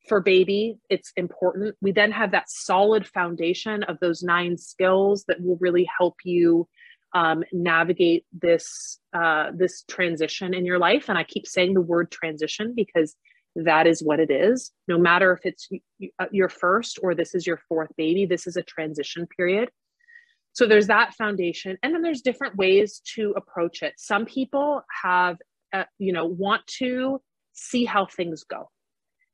for 0.07 0.21
baby. 0.21 0.79
It's 0.89 1.11
important. 1.15 1.75
We 1.81 1.91
then 1.91 2.11
have 2.11 2.31
that 2.31 2.49
solid 2.49 3.05
foundation 3.07 3.83
of 3.83 3.99
those 3.99 4.23
nine 4.23 4.57
skills 4.57 5.25
that 5.27 5.41
will 5.41 5.57
really 5.59 5.87
help 5.97 6.15
you 6.23 6.67
um, 7.13 7.43
navigate 7.51 8.25
this 8.31 8.99
uh, 9.13 9.51
this 9.53 9.83
transition 9.87 10.53
in 10.53 10.65
your 10.65 10.79
life. 10.79 11.09
And 11.09 11.17
i 11.17 11.23
keep 11.23 11.47
saying 11.47 11.73
the 11.73 11.81
word 11.81 12.11
transition 12.11 12.73
because 12.75 13.15
that 13.55 13.87
is 13.87 14.03
what 14.03 14.19
it 14.19 14.29
is. 14.29 14.71
No 14.87 14.97
matter 14.97 15.31
if 15.31 15.39
it's 15.43 15.69
uh, 16.19 16.25
your 16.31 16.49
first 16.49 16.99
or 17.01 17.15
this 17.15 17.33
is 17.33 17.47
your 17.47 17.59
fourth 17.67 17.89
baby 17.97 18.25
this 18.25 18.45
is 18.45 18.55
a 18.55 18.63
transition 18.63 19.27
period 19.35 19.69
so 20.57 20.65
there's 20.65 20.87
that 20.87 21.13
foundation 21.13 21.77
and 21.83 21.93
then 21.93 22.01
there's 22.01 22.21
different 22.21 22.55
ways 22.55 22.99
to 23.13 23.31
approach 23.37 23.83
it. 23.83 23.93
Some 23.97 24.25
people 24.25 24.81
have 25.03 25.37
uh, 25.71 25.83
you 25.99 26.11
know 26.11 26.25
want 26.25 26.65
to 26.79 27.21
see 27.53 27.85
how 27.85 28.07
things 28.07 28.43
go 28.43 28.71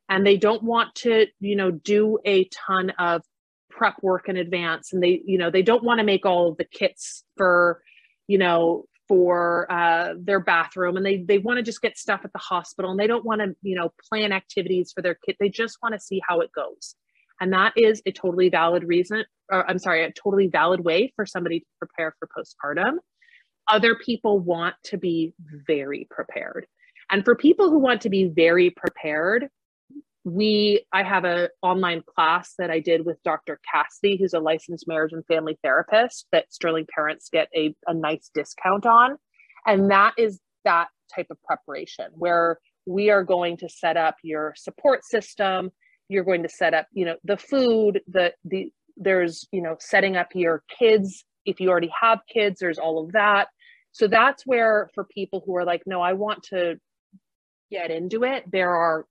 and 0.10 0.28
they 0.28 0.36
don't 0.36 0.64
want 0.64 0.94
to 0.96 1.28
you 1.40 1.56
know 1.56 1.72
do 1.72 2.20
a 2.26 2.44
ton 2.68 2.90
of 3.00 3.22
prep 3.70 3.96
work 4.02 4.28
in 4.28 4.36
advance 4.36 4.92
and 4.92 5.02
they 5.02 5.22
you 5.26 5.38
know 5.38 5.50
they 5.50 5.62
don't 5.62 5.84
want 5.84 6.00
to 6.00 6.04
make 6.04 6.26
all 6.26 6.56
the 6.56 6.66
kits 6.66 7.24
for 7.38 7.82
you 8.28 8.38
know 8.38 8.84
for 9.08 9.72
uh, 9.72 10.16
their 10.18 10.42
bathroom 10.42 10.98
and 10.98 11.06
they 11.06 11.24
they 11.24 11.38
want 11.38 11.56
to 11.56 11.64
just 11.64 11.82
get 11.82 11.98
stuff 11.98 12.20
at 12.26 12.34
the 12.34 12.40
hospital 12.40 12.92
and 12.92 13.00
they 13.00 13.08
don't 13.08 13.24
want 13.24 13.40
to 13.40 13.56
you 13.62 13.76
know 13.76 13.94
plan 14.10 14.34
activities 14.34 14.92
for 14.94 15.02
their 15.02 15.16
kid 15.26 15.38
they 15.40 15.48
just 15.48 15.78
want 15.82 15.94
to 15.94 16.02
see 16.02 16.22
how 16.28 16.42
it 16.42 16.52
goes 16.54 16.96
and 17.42 17.54
that 17.54 17.74
is 17.76 18.02
a 18.06 18.12
totally 18.12 18.50
valid 18.50 18.84
reason 18.84 19.24
or 19.52 19.70
i'm 19.70 19.80
sorry 19.80 20.04
a 20.04 20.12
totally 20.12 20.48
valid 20.48 20.80
way 20.80 21.12
for 21.16 21.26
somebody 21.26 21.60
to 21.60 21.66
prepare 21.80 22.16
for 22.20 22.28
postpartum. 22.28 22.98
Other 23.68 23.96
people 23.96 24.40
want 24.40 24.76
to 24.86 24.98
be 24.98 25.34
very 25.66 26.06
prepared. 26.12 26.68
And 27.10 27.24
for 27.24 27.34
people 27.34 27.70
who 27.70 27.80
want 27.80 28.02
to 28.02 28.10
be 28.10 28.26
very 28.26 28.70
prepared 28.70 29.48
we 30.26 30.86
i 30.94 31.04
have 31.04 31.26
an 31.26 31.50
online 31.62 32.02
class 32.16 32.54
that 32.58 32.72
i 32.72 32.80
did 32.80 33.06
with 33.06 33.22
dr 33.24 33.60
cassidy 33.70 34.18
who's 34.18 34.34
a 34.34 34.40
licensed 34.40 34.88
marriage 34.88 35.12
and 35.12 35.26
family 35.26 35.58
therapist 35.62 36.28
that 36.32 36.52
sterling 36.52 36.88
parents 36.96 37.28
get 37.30 37.50
a, 37.54 37.76
a 37.88 37.94
nice 37.94 38.30
discount 38.34 38.86
on. 38.86 39.18
And 39.66 39.92
that 39.92 40.14
is 40.18 40.40
that 40.66 40.88
type 41.14 41.28
of 41.30 41.38
preparation 41.44 42.08
where 42.14 42.60
we 42.86 43.10
are 43.10 43.24
going 43.24 43.58
to 43.58 43.70
set 43.70 43.98
up 43.98 44.16
your 44.24 44.54
support 44.58 45.06
system 45.06 45.72
you're 46.14 46.24
going 46.24 46.44
to 46.44 46.50
set 46.50 46.74
up 46.74 46.88
you 46.94 47.06
know 47.06 47.16
the 47.24 47.38
food 47.38 48.02
the 48.08 48.34
the 48.46 48.72
there's 48.96 49.48
you 49.52 49.62
know 49.62 49.76
setting 49.80 50.16
up 50.16 50.30
your 50.36 50.64
kids. 50.80 51.26
If 51.46 51.60
you 51.60 51.70
already 51.70 51.92
have 52.00 52.20
kids 52.32 52.60
there's 52.60 52.80
all 52.80 53.04
of 53.04 53.14
that. 53.14 53.48
So 53.92 54.08
that's 54.08 54.44
where 54.46 54.90
for 54.96 55.04
people 55.04 55.44
who 55.46 55.56
are 55.58 55.66
like 55.66 55.84
no 55.86 56.02
i 56.02 56.14
want 56.14 56.44
to 56.44 56.80
get 57.70 57.92
into 57.92 58.24
it 58.24 58.44
there 58.52 58.76
are 58.76 59.06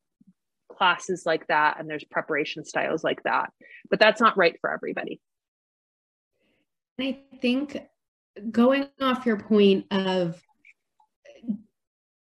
classes 0.73 1.25
like 1.25 1.47
that 1.49 1.79
and 1.79 1.89
there's 1.89 2.05
preparation 2.05 2.65
styles 2.65 3.05
like 3.05 3.23
that. 3.25 3.53
But 3.91 4.01
that's 4.01 4.21
not 4.21 4.37
right 4.37 4.57
for 4.61 4.73
everybody. 4.73 5.21
I 6.99 7.19
think 7.41 7.79
going 8.51 8.89
off 9.01 9.27
your 9.27 9.39
point 9.39 9.87
of 9.91 10.41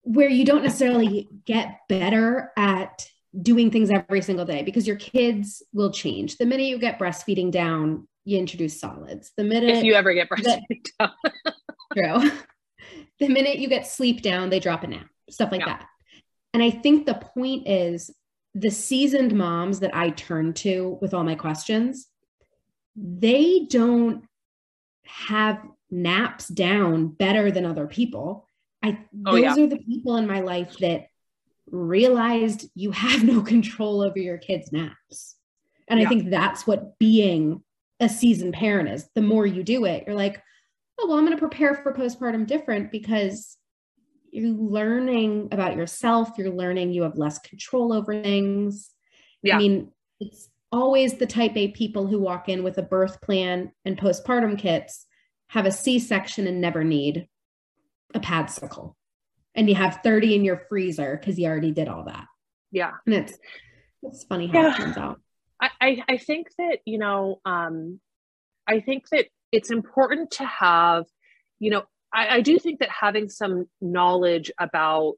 where 0.03 0.29
you 0.29 0.45
don't 0.45 0.63
necessarily 0.63 1.29
get 1.45 1.81
better 1.89 2.53
at 2.57 3.07
doing 3.41 3.71
things 3.71 3.91
every 3.91 4.21
single 4.21 4.45
day 4.45 4.63
because 4.63 4.87
your 4.87 4.97
kids 4.97 5.63
will 5.73 5.91
change 5.91 6.37
the 6.37 6.47
minute 6.47 6.67
you 6.67 6.79
get 6.79 6.99
breastfeeding 6.99 7.51
down 7.51 8.07
you 8.25 8.39
introduce 8.39 8.81
solids 8.81 9.33
the 9.37 9.45
minute 9.45 9.77
if 9.77 9.85
you 9.85 9.95
ever 9.95 10.13
get 10.13 10.29
breastfeeding 10.29 10.85
down 10.99 11.11
true 11.97 12.31
the 13.21 13.29
minute 13.29 13.59
you 13.59 13.69
get 13.69 13.87
sleep 13.87 14.23
down 14.23 14.51
they 14.51 14.61
drop 14.61 14.83
a 14.83 14.87
nap 14.87 15.07
stuff 15.31 15.53
like 15.53 15.61
yeah. 15.61 15.79
that 15.79 15.87
and 16.53 16.63
i 16.63 16.71
think 16.71 17.07
the 17.07 17.15
point 17.15 17.69
is 17.69 18.11
the 18.55 18.71
seasoned 18.71 19.35
moms 19.35 19.81
that 19.81 19.95
I 19.95 20.11
turn 20.11 20.53
to 20.55 20.99
with 21.01 21.15
all 21.15 21.25
my 21.25 21.35
questions, 21.35 22.09
they 22.97 23.67
don't 23.71 24.25
have 25.05 25.63
naps 25.91 26.49
down 26.49 27.09
better 27.09 27.51
than 27.51 27.65
other 27.65 27.87
people. 27.87 28.47
I 28.83 28.99
oh, 29.27 29.33
those 29.33 29.43
yeah. 29.43 29.65
are 29.65 29.69
the 29.69 29.79
people 29.79 30.17
in 30.17 30.27
my 30.27 30.41
life 30.41 30.77
that 30.79 31.07
realized 31.71 32.69
you 32.75 32.91
have 32.93 33.25
no 33.25 33.43
control 33.55 34.03
over 34.03 34.19
your 34.19 34.39
kids' 34.39 34.73
naps. 34.73 35.37
And 35.89 36.01
yeah. 36.01 36.07
I 36.07 36.09
think 36.09 36.31
that's 36.31 36.67
what 36.67 36.99
being 36.99 37.63
a 38.01 38.09
seasoned 38.09 38.55
parent 38.55 38.89
is. 38.89 39.09
The 39.15 39.23
more 39.23 39.47
you 39.47 39.63
do 39.63 39.85
it, 39.85 40.05
you're 40.07 40.17
like, 40.17 40.43
oh, 41.01 41.09
well, 41.09 41.19
I'm 41.19 41.25
going 41.25 41.37
to 41.37 41.41
prepare 41.41 41.75
for 41.75 41.95
postpartum 41.95 42.47
different 42.47 42.93
because 42.93 43.59
you're 44.31 44.51
learning 44.51 45.49
about 45.53 45.77
yourself 45.77 46.31
you're 46.37 46.51
learning 46.51 46.93
you 46.93 47.03
have 47.03 47.17
less 47.17 47.39
control 47.41 47.93
over 47.93 48.23
things 48.23 48.91
yeah. 49.43 49.57
i 49.57 49.59
mean 49.59 49.91
it's 50.21 50.49
always 50.71 51.15
the 51.15 51.27
type 51.27 51.57
a 51.57 51.69
people 51.69 52.07
who 52.07 52.21
walk 52.21 52.49
in 52.49 52.63
with 52.63 52.77
a 52.79 52.83
birth 52.83 53.21
plan 53.21 53.73
and 53.85 53.99
postpartum 53.99 54.59
kits 54.59 55.07
have 55.49 55.67
a 55.67 55.73
c-section 55.73 56.47
and 56.47 56.61
never 56.61 56.85
need 56.85 57.27
a 58.15 58.21
padsicle 58.21 58.95
and 59.55 59.69
you 59.69 59.75
have 59.75 60.01
30 60.03 60.35
in 60.35 60.45
your 60.45 60.63
freezer 60.69 61.17
because 61.19 61.39
you 61.39 61.47
already 61.47 61.73
did 61.73 61.89
all 61.89 62.05
that 62.05 62.27
yeah 62.71 62.93
and 63.07 63.15
it's 63.15 63.39
it's 64.03 64.25
funny 64.25 64.47
how 64.47 64.61
yeah. 64.61 64.75
it 64.75 64.77
turns 64.77 64.97
out 64.97 65.21
I, 65.61 66.05
I 66.09 66.19
think 66.19 66.49
that 66.59 66.79
you 66.85 66.99
know 66.99 67.41
um 67.45 68.01
i 68.67 68.81
think 68.81 69.09
that 69.11 69.27
it's 69.51 69.71
important 69.71 70.33
to 70.33 70.45
have 70.45 71.05
you 71.59 71.71
know 71.71 71.83
I, 72.13 72.37
I 72.37 72.41
do 72.41 72.59
think 72.59 72.81
that 72.81 72.91
having 72.91 73.29
some 73.29 73.67
knowledge 73.81 74.51
about 74.59 75.15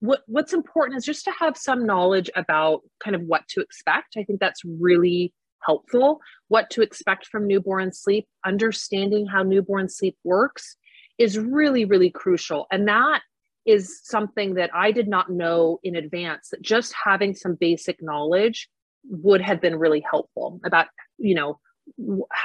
what 0.00 0.22
what's 0.26 0.52
important 0.52 0.98
is 0.98 1.04
just 1.04 1.24
to 1.24 1.32
have 1.38 1.56
some 1.56 1.86
knowledge 1.86 2.30
about 2.34 2.82
kind 3.02 3.16
of 3.16 3.22
what 3.22 3.46
to 3.48 3.60
expect. 3.60 4.16
I 4.18 4.24
think 4.24 4.40
that's 4.40 4.62
really 4.64 5.32
helpful. 5.62 6.20
What 6.48 6.68
to 6.70 6.82
expect 6.82 7.26
from 7.26 7.46
newborn 7.46 7.92
sleep, 7.92 8.26
understanding 8.44 9.26
how 9.26 9.42
newborn 9.42 9.88
sleep 9.88 10.16
works 10.24 10.76
is 11.18 11.38
really, 11.38 11.84
really 11.84 12.10
crucial. 12.10 12.66
And 12.70 12.88
that 12.88 13.22
is 13.66 14.00
something 14.02 14.54
that 14.54 14.70
I 14.74 14.92
did 14.92 15.08
not 15.08 15.30
know 15.30 15.78
in 15.82 15.96
advance, 15.96 16.50
that 16.50 16.62
just 16.62 16.94
having 17.04 17.34
some 17.34 17.54
basic 17.54 18.02
knowledge 18.02 18.68
would 19.08 19.40
have 19.40 19.60
been 19.60 19.76
really 19.76 20.04
helpful 20.08 20.60
about, 20.64 20.86
you 21.18 21.34
know, 21.34 21.58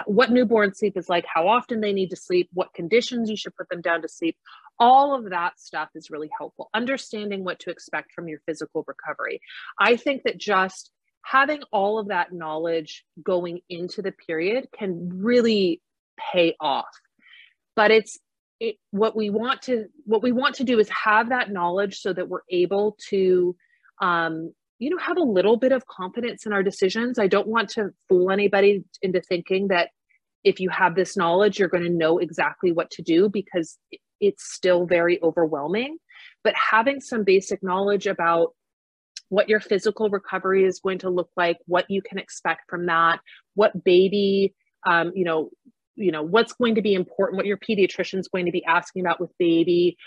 what 0.06 0.32
newborn 0.32 0.74
sleep 0.74 0.98
is 0.98 1.08
like, 1.08 1.26
how 1.26 1.48
often 1.48 1.80
they 1.80 1.94
need 1.94 2.10
to 2.10 2.16
sleep, 2.16 2.50
what 2.54 2.74
conditions 2.74 3.30
you 3.30 3.38
should 3.38 3.56
put 3.56 3.70
them 3.70 3.82
down 3.82 4.02
to 4.02 4.08
sleep. 4.08 4.36
All 4.80 5.16
of 5.16 5.30
that 5.30 5.60
stuff 5.60 5.90
is 5.96 6.10
really 6.10 6.30
helpful. 6.38 6.70
Understanding 6.74 7.44
what 7.44 7.60
to 7.60 7.70
expect 7.70 8.12
from 8.14 8.28
your 8.28 8.40
physical 8.46 8.84
recovery. 8.86 9.40
I 9.80 9.96
think 9.96 10.24
that 10.24 10.38
just 10.38 10.92
having 11.24 11.62
all 11.72 12.00
of 12.00 12.10
that 12.10 12.34
knowledge 12.34 13.06
going 13.24 13.60
into 13.70 14.02
the 14.02 14.12
period 14.12 14.68
can 14.78 15.10
really 15.22 15.82
pay 16.34 16.56
off. 16.60 16.90
But 17.76 17.92
it's 17.92 18.20
it, 18.60 18.76
what 18.92 19.16
we 19.16 19.30
want 19.30 19.62
to 19.64 19.86
what 20.06 20.22
we 20.22 20.32
want 20.32 20.56
to 20.56 20.64
do 20.64 20.80
is 20.80 20.90
have 20.90 21.30
that 21.30 21.52
knowledge 21.52 22.00
so 22.00 22.12
that 22.14 22.28
we're 22.28 22.40
able 22.50 22.98
to 23.10 23.56
um, 24.02 24.54
you 24.80 24.90
know 24.90 24.98
have 24.98 25.18
a 25.18 25.24
little 25.24 25.58
bit 25.58 25.72
of 25.72 25.86
confidence 25.88 26.46
in 26.46 26.54
our 26.54 26.64
decisions. 26.64 27.20
I 27.20 27.28
don't 27.28 27.48
want 27.48 27.70
to 27.72 27.90
fool 28.08 28.32
anybody 28.32 28.84
into 29.02 29.22
thinking 29.22 29.70
that 29.70 29.90
if 30.44 30.60
you 30.60 30.70
have 30.70 30.96
this 30.96 31.18
knowledge 31.18 31.60
you're 31.60 31.70
going 31.70 31.84
to 31.84 31.90
know 31.90 32.18
exactly 32.18 32.72
what 32.72 32.90
to 32.92 33.02
do 33.02 33.30
because 33.30 33.78
it's 34.20 34.54
still 34.54 34.86
very 34.86 35.22
overwhelming. 35.24 35.98
But 36.44 36.54
having 36.56 37.00
some 37.00 37.24
basic 37.24 37.64
knowledge 37.64 38.08
about 38.08 38.54
what 39.30 39.48
your 39.48 39.60
physical 39.60 40.10
recovery 40.10 40.66
is 40.66 40.80
going 40.80 40.98
to 41.00 41.10
look 41.10 41.30
like 41.38 41.58
what 41.66 41.86
you 41.90 42.02
can 42.02 42.18
expect 42.18 42.62
from 42.68 42.88
that 42.88 43.20
what 43.54 43.84
baby 43.84 44.54
um, 44.88 45.12
you 45.16 45.24
know 45.24 45.50
you 46.00 46.12
know 46.12 46.24
what's 46.24 46.54
going 46.54 46.76
to 46.76 46.82
be 46.82 46.94
important 46.94 47.38
what 47.38 47.46
your 47.46 47.58
pediatrician 47.58 48.18
is 48.18 48.28
going 48.28 48.46
to 48.46 48.52
be 48.52 48.64
asking 48.66 49.02
about 49.02 49.20
with 49.20 49.32
baby 49.38 49.98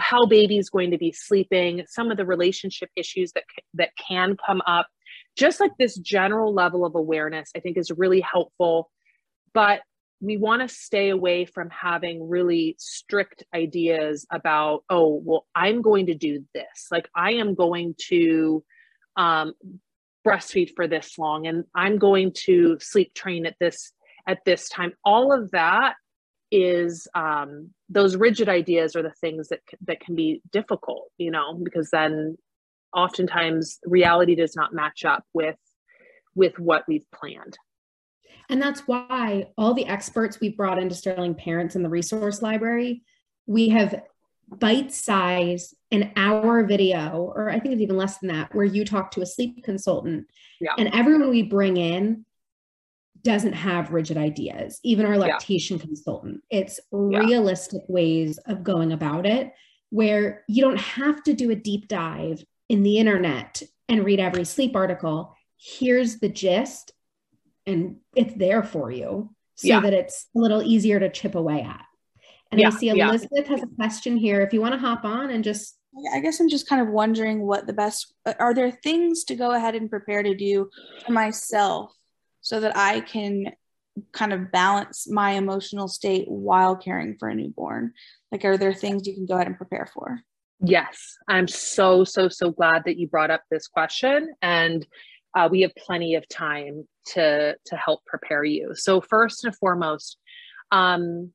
how 0.00 0.26
baby 0.26 0.58
is 0.58 0.68
going 0.68 0.90
to 0.90 0.98
be 0.98 1.12
sleeping 1.12 1.84
some 1.88 2.10
of 2.10 2.16
the 2.16 2.26
relationship 2.26 2.90
issues 2.96 3.32
that 3.32 3.44
that 3.74 3.90
can 4.08 4.36
come 4.44 4.60
up. 4.66 4.86
Just 5.36 5.60
like 5.60 5.72
this 5.78 5.96
general 5.96 6.54
level 6.54 6.84
of 6.84 6.94
awareness 6.94 7.50
i 7.56 7.60
think 7.60 7.78
is 7.78 7.90
really 7.90 8.20
helpful. 8.20 8.90
But 9.54 9.80
we 10.20 10.38
want 10.38 10.62
to 10.62 10.74
stay 10.74 11.10
away 11.10 11.44
from 11.44 11.68
having 11.70 12.28
really 12.28 12.74
strict 12.78 13.44
ideas 13.54 14.26
about 14.30 14.82
oh 14.90 15.20
well 15.24 15.46
i'm 15.54 15.82
going 15.82 16.06
to 16.06 16.14
do 16.14 16.44
this. 16.54 16.88
Like 16.90 17.08
i 17.14 17.32
am 17.32 17.54
going 17.54 17.94
to 18.08 18.62
um, 19.16 19.54
breastfeed 20.26 20.70
for 20.74 20.88
this 20.88 21.16
long 21.18 21.46
and 21.46 21.64
i'm 21.74 21.98
going 21.98 22.32
to 22.34 22.76
sleep 22.80 23.14
train 23.14 23.46
at 23.46 23.54
this 23.60 23.92
at 24.26 24.44
this 24.44 24.68
time 24.68 24.92
all 25.04 25.32
of 25.32 25.50
that 25.52 25.94
is 26.50 27.08
um, 27.14 27.70
those 27.88 28.16
rigid 28.16 28.48
ideas 28.48 28.94
are 28.94 29.02
the 29.02 29.12
things 29.20 29.48
that 29.48 29.60
that 29.86 30.00
can 30.00 30.14
be 30.14 30.40
difficult 30.52 31.10
you 31.18 31.30
know 31.30 31.54
because 31.54 31.90
then 31.90 32.36
oftentimes 32.94 33.78
reality 33.84 34.34
does 34.34 34.54
not 34.54 34.72
match 34.72 35.04
up 35.04 35.24
with 35.32 35.56
with 36.34 36.58
what 36.58 36.84
we've 36.86 37.10
planned 37.12 37.58
and 38.48 38.62
that's 38.62 38.80
why 38.86 39.48
all 39.58 39.74
the 39.74 39.86
experts 39.86 40.38
we've 40.40 40.56
brought 40.56 40.78
into 40.78 40.94
sterling 40.94 41.34
parents 41.34 41.74
in 41.74 41.82
the 41.82 41.88
resource 41.88 42.42
library 42.42 43.02
we 43.46 43.68
have 43.70 44.02
bite 44.48 44.92
size 44.92 45.74
an 45.90 46.12
hour 46.14 46.64
video 46.64 47.32
or 47.34 47.50
i 47.50 47.58
think 47.58 47.72
it's 47.72 47.82
even 47.82 47.96
less 47.96 48.18
than 48.18 48.28
that 48.28 48.54
where 48.54 48.64
you 48.64 48.84
talk 48.84 49.10
to 49.10 49.20
a 49.20 49.26
sleep 49.26 49.64
consultant 49.64 50.26
yeah. 50.60 50.72
and 50.78 50.88
everyone 50.94 51.28
we 51.28 51.42
bring 51.42 51.76
in 51.76 52.24
doesn't 53.26 53.52
have 53.52 53.92
rigid 53.92 54.16
ideas 54.16 54.80
even 54.82 55.04
our 55.04 55.18
lactation 55.18 55.76
yeah. 55.76 55.84
consultant 55.84 56.40
it's 56.50 56.80
yeah. 56.92 57.18
realistic 57.18 57.82
ways 57.88 58.38
of 58.46 58.64
going 58.64 58.92
about 58.92 59.26
it 59.26 59.52
where 59.90 60.44
you 60.48 60.62
don't 60.62 60.80
have 60.80 61.22
to 61.22 61.34
do 61.34 61.50
a 61.50 61.56
deep 61.56 61.88
dive 61.88 62.42
in 62.68 62.82
the 62.82 62.98
internet 62.98 63.62
and 63.88 64.04
read 64.04 64.20
every 64.20 64.44
sleep 64.44 64.74
article 64.74 65.36
here's 65.58 66.18
the 66.20 66.28
gist 66.28 66.92
and 67.66 67.96
it's 68.14 68.34
there 68.34 68.62
for 68.62 68.90
you 68.90 69.30
so 69.56 69.68
yeah. 69.68 69.80
that 69.80 69.92
it's 69.92 70.26
a 70.36 70.38
little 70.38 70.62
easier 70.62 71.00
to 71.00 71.10
chip 71.10 71.34
away 71.34 71.62
at 71.62 71.86
and 72.52 72.60
yeah, 72.60 72.68
I 72.68 72.70
see 72.70 72.88
Elizabeth 72.88 73.46
yeah. 73.46 73.56
has 73.56 73.62
a 73.62 73.74
question 73.76 74.16
here. 74.16 74.40
If 74.40 74.52
you 74.52 74.60
want 74.60 74.74
to 74.74 74.78
hop 74.78 75.04
on 75.04 75.30
and 75.30 75.42
just. 75.42 75.78
I 76.14 76.20
guess 76.20 76.40
I'm 76.40 76.50
just 76.50 76.68
kind 76.68 76.82
of 76.82 76.88
wondering 76.88 77.46
what 77.46 77.66
the 77.66 77.72
best 77.72 78.12
are 78.38 78.52
there 78.52 78.70
things 78.70 79.24
to 79.24 79.34
go 79.34 79.52
ahead 79.52 79.74
and 79.74 79.88
prepare 79.88 80.22
to 80.22 80.34
do 80.34 80.68
for 81.06 81.12
myself 81.12 81.95
so 82.46 82.60
that 82.60 82.76
I 82.76 83.00
can 83.00 83.50
kind 84.12 84.32
of 84.32 84.52
balance 84.52 85.10
my 85.10 85.32
emotional 85.32 85.88
state 85.88 86.28
while 86.28 86.76
caring 86.76 87.16
for 87.18 87.28
a 87.28 87.34
newborn? 87.34 87.92
Like, 88.30 88.44
are 88.44 88.56
there 88.56 88.72
things 88.72 89.04
you 89.04 89.14
can 89.14 89.26
go 89.26 89.34
ahead 89.34 89.48
and 89.48 89.56
prepare 89.56 89.90
for? 89.92 90.20
Yes, 90.60 91.16
I'm 91.26 91.48
so, 91.48 92.04
so, 92.04 92.28
so 92.28 92.52
glad 92.52 92.84
that 92.84 92.98
you 92.98 93.08
brought 93.08 93.32
up 93.32 93.42
this 93.50 93.66
question. 93.66 94.32
And 94.42 94.86
uh, 95.36 95.48
we 95.50 95.62
have 95.62 95.72
plenty 95.74 96.14
of 96.14 96.28
time 96.28 96.86
to 97.14 97.56
to 97.66 97.76
help 97.76 98.04
prepare 98.06 98.44
you. 98.44 98.76
So 98.76 99.00
first 99.00 99.44
and 99.44 99.54
foremost, 99.56 100.16
um, 100.70 101.32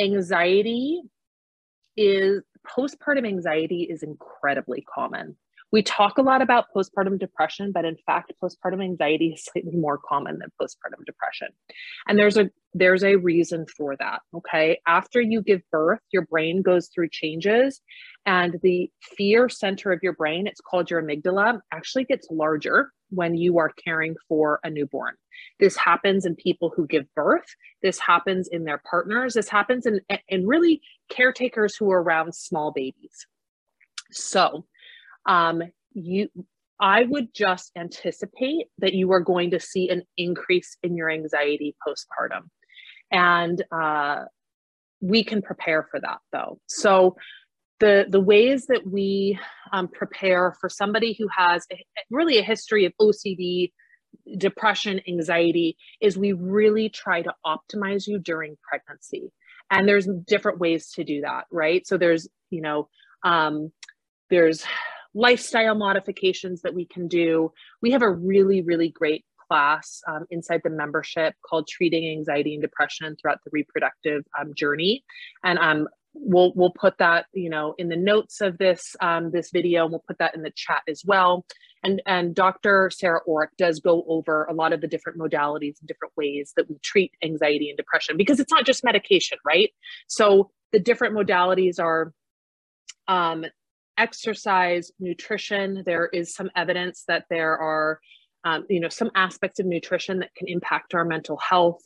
anxiety 0.00 1.02
is 1.96 2.42
postpartum 2.66 3.28
anxiety 3.28 3.84
is 3.88 4.02
incredibly 4.02 4.84
common. 4.92 5.36
We 5.72 5.82
talk 5.82 6.16
a 6.18 6.22
lot 6.22 6.42
about 6.42 6.66
postpartum 6.74 7.18
depression, 7.18 7.72
but 7.72 7.84
in 7.84 7.96
fact, 8.06 8.32
postpartum 8.42 8.82
anxiety 8.82 9.32
is 9.34 9.44
slightly 9.44 9.76
more 9.76 9.98
common 9.98 10.38
than 10.38 10.50
postpartum 10.60 11.04
depression. 11.04 11.48
And 12.06 12.18
there's 12.18 12.36
a 12.36 12.50
there's 12.74 13.04
a 13.04 13.16
reason 13.16 13.66
for 13.76 13.96
that. 13.96 14.20
Okay. 14.34 14.78
After 14.86 15.20
you 15.20 15.42
give 15.42 15.62
birth, 15.72 16.00
your 16.12 16.26
brain 16.26 16.62
goes 16.62 16.88
through 16.88 17.08
changes 17.10 17.80
and 18.26 18.58
the 18.62 18.90
fear 19.16 19.48
center 19.48 19.92
of 19.92 20.00
your 20.02 20.12
brain, 20.12 20.46
it's 20.46 20.60
called 20.60 20.90
your 20.90 21.02
amygdala, 21.02 21.60
actually 21.72 22.04
gets 22.04 22.28
larger 22.30 22.92
when 23.10 23.36
you 23.36 23.58
are 23.58 23.70
caring 23.84 24.16
for 24.28 24.58
a 24.64 24.70
newborn. 24.70 25.14
This 25.60 25.76
happens 25.76 26.26
in 26.26 26.34
people 26.34 26.72
who 26.74 26.86
give 26.86 27.06
birth. 27.14 27.46
This 27.82 28.00
happens 28.00 28.48
in 28.48 28.64
their 28.64 28.82
partners. 28.90 29.34
This 29.34 29.48
happens 29.48 29.86
in, 29.86 30.00
in 30.28 30.46
really 30.46 30.80
caretakers 31.08 31.76
who 31.76 31.90
are 31.92 32.02
around 32.02 32.34
small 32.34 32.72
babies. 32.72 33.26
So, 34.10 34.66
um, 35.26 35.62
you, 35.92 36.28
I 36.80 37.04
would 37.04 37.34
just 37.34 37.72
anticipate 37.76 38.66
that 38.78 38.92
you 38.92 39.12
are 39.12 39.20
going 39.20 39.50
to 39.52 39.60
see 39.60 39.88
an 39.88 40.02
increase 40.16 40.76
in 40.82 40.96
your 40.96 41.10
anxiety 41.10 41.74
postpartum. 41.86 42.48
And 43.10 43.62
uh, 43.72 44.24
we 45.00 45.24
can 45.24 45.42
prepare 45.42 45.86
for 45.90 46.00
that 46.00 46.18
though. 46.32 46.58
So, 46.66 47.16
the 47.78 48.06
the 48.08 48.20
ways 48.20 48.66
that 48.68 48.86
we 48.86 49.38
um, 49.70 49.88
prepare 49.88 50.56
for 50.60 50.70
somebody 50.70 51.14
who 51.18 51.28
has 51.36 51.66
a, 51.70 51.76
really 52.10 52.38
a 52.38 52.42
history 52.42 52.86
of 52.86 52.94
OCD, 52.98 53.70
depression, 54.38 55.00
anxiety 55.06 55.76
is 56.00 56.16
we 56.16 56.32
really 56.32 56.88
try 56.88 57.22
to 57.22 57.34
optimize 57.44 58.06
you 58.06 58.18
during 58.18 58.56
pregnancy. 58.68 59.30
And 59.70 59.88
there's 59.88 60.08
different 60.26 60.58
ways 60.58 60.90
to 60.92 61.04
do 61.04 61.22
that, 61.22 61.44
right? 61.50 61.86
So 61.86 61.98
there's, 61.98 62.28
you 62.50 62.62
know, 62.62 62.88
um, 63.24 63.72
there's 64.30 64.64
lifestyle 65.16 65.74
modifications 65.74 66.60
that 66.62 66.74
we 66.74 66.84
can 66.84 67.08
do. 67.08 67.50
We 67.80 67.90
have 67.92 68.02
a 68.02 68.10
really, 68.10 68.60
really 68.60 68.90
great 68.90 69.24
class 69.48 70.02
um, 70.06 70.26
inside 70.30 70.60
the 70.62 70.70
membership 70.70 71.34
called 71.48 71.66
Treating 71.68 72.08
Anxiety 72.10 72.54
and 72.54 72.62
Depression 72.62 73.16
Throughout 73.16 73.38
the 73.44 73.50
Reproductive 73.52 74.24
um, 74.38 74.52
Journey. 74.54 75.04
And 75.42 75.58
um, 75.58 75.88
we'll 76.12 76.52
we'll 76.54 76.70
put 76.70 76.98
that 76.98 77.26
you 77.32 77.50
know 77.50 77.74
in 77.78 77.88
the 77.88 77.96
notes 77.96 78.40
of 78.40 78.58
this 78.58 78.96
um, 79.00 79.30
this 79.30 79.50
video 79.50 79.84
and 79.84 79.92
we'll 79.92 80.04
put 80.06 80.18
that 80.18 80.34
in 80.34 80.42
the 80.42 80.52
chat 80.54 80.82
as 80.88 81.02
well 81.04 81.44
and 81.82 82.00
and 82.06 82.34
dr 82.34 82.90
sarah 82.90 83.20
orrick 83.28 83.48
does 83.58 83.80
go 83.80 84.02
over 84.08 84.44
a 84.44 84.54
lot 84.54 84.72
of 84.72 84.80
the 84.80 84.86
different 84.86 85.18
modalities 85.18 85.74
and 85.78 85.86
different 85.86 86.14
ways 86.16 86.52
that 86.56 86.70
we 86.70 86.78
treat 86.82 87.12
anxiety 87.22 87.68
and 87.68 87.76
depression 87.76 88.16
because 88.16 88.40
it's 88.40 88.50
not 88.50 88.64
just 88.64 88.82
medication 88.82 89.36
right 89.44 89.74
so 90.06 90.50
the 90.72 90.80
different 90.80 91.14
modalities 91.14 91.78
are 91.78 92.14
um, 93.08 93.44
exercise 93.98 94.90
nutrition 95.00 95.82
there 95.86 96.06
is 96.06 96.34
some 96.34 96.50
evidence 96.56 97.04
that 97.08 97.24
there 97.30 97.56
are 97.58 98.00
um, 98.44 98.64
you 98.68 98.80
know 98.80 98.88
some 98.88 99.10
aspects 99.14 99.58
of 99.58 99.66
nutrition 99.66 100.18
that 100.18 100.34
can 100.34 100.48
impact 100.48 100.94
our 100.94 101.04
mental 101.04 101.36
health 101.38 101.80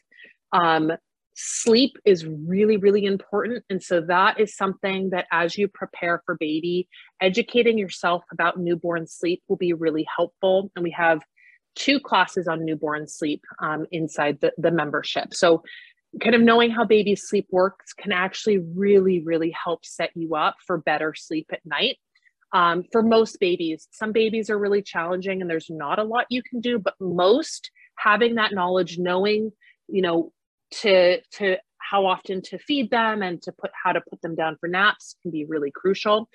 um, 0.53 0.92
sleep 1.35 1.96
is 2.05 2.27
really, 2.27 2.77
really 2.77 3.05
important. 3.05 3.64
And 3.70 3.83
so 3.83 4.01
that 4.03 4.38
is 4.38 4.57
something 4.57 5.11
that 5.11 5.27
as 5.33 5.57
you 5.57 5.68
prepare 5.68 6.23
for 6.27 6.37
baby, 6.38 6.88
educating 7.20 7.79
yourself 7.79 8.25
about 8.33 8.59
newborn 8.59 9.07
sleep 9.07 9.42
will 9.49 9.57
be 9.57 9.73
really 9.73 10.07
helpful. 10.14 10.70
And 10.77 10.83
we 10.83 10.90
have 10.90 11.23
two 11.77 12.01
classes 12.01 12.49
on 12.49 12.64
newborn 12.64 13.07
sleep 13.07 13.42
um, 13.62 13.87
inside 13.92 14.38
the, 14.40 14.53
the 14.59 14.70
membership. 14.70 15.33
So 15.33 15.62
kind 16.23 16.35
of 16.35 16.40
knowing 16.40 16.70
how 16.70 16.85
baby 16.85 17.14
sleep 17.14 17.46
works 17.51 17.92
can 17.92 18.12
actually 18.12 18.59
really, 18.59 19.23
really 19.23 19.51
help 19.64 19.85
set 19.85 20.11
you 20.14 20.35
up 20.35 20.57
for 20.66 20.79
better 20.79 21.14
sleep 21.14 21.46
at 21.53 21.64
night. 21.64 21.99
Um, 22.53 22.85
for 22.90 23.03
most 23.03 23.38
babies, 23.38 23.87
some 23.92 24.11
babies 24.11 24.51
are 24.51 24.59
really 24.59 24.83
challenging 24.83 25.40
and 25.40 25.49
there's 25.49 25.70
not 25.70 26.01
a 26.01 26.05
lot 26.05 26.27
you 26.31 26.42
can 26.42 26.61
do, 26.61 26.79
but 26.79 26.94
most 26.99 27.70
having 27.96 28.37
that 28.37 28.53
knowledge, 28.53 28.99
knowing, 28.99 29.53
you 29.88 30.03
know, 30.03 30.33
to 30.83 31.20
to 31.33 31.57
how 31.79 32.07
often 32.07 32.42
to 32.42 32.59
feed 32.59 32.90
them 32.90 33.23
and 33.23 33.40
to 33.42 33.53
put 33.53 33.70
how 33.85 33.92
to 33.92 34.01
put 34.01 34.20
them 34.23 34.35
down 34.35 34.57
for 34.59 34.68
naps 34.68 35.14
can 35.23 35.31
be 35.31 35.44
really 35.44 35.70
crucial. 35.70 36.29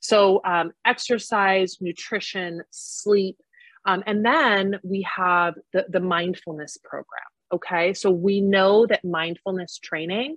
So 0.00 0.40
um, 0.44 0.72
exercise, 0.84 1.76
nutrition, 1.80 2.62
sleep, 2.70 3.36
um, 3.84 4.02
and 4.06 4.24
then 4.24 4.80
we 4.82 5.06
have 5.16 5.54
the, 5.72 5.86
the 5.88 6.00
mindfulness 6.00 6.78
program. 6.82 7.22
Okay, 7.52 7.94
so 7.94 8.10
we 8.10 8.40
know 8.40 8.86
that 8.86 9.04
mindfulness 9.04 9.78
training 9.78 10.36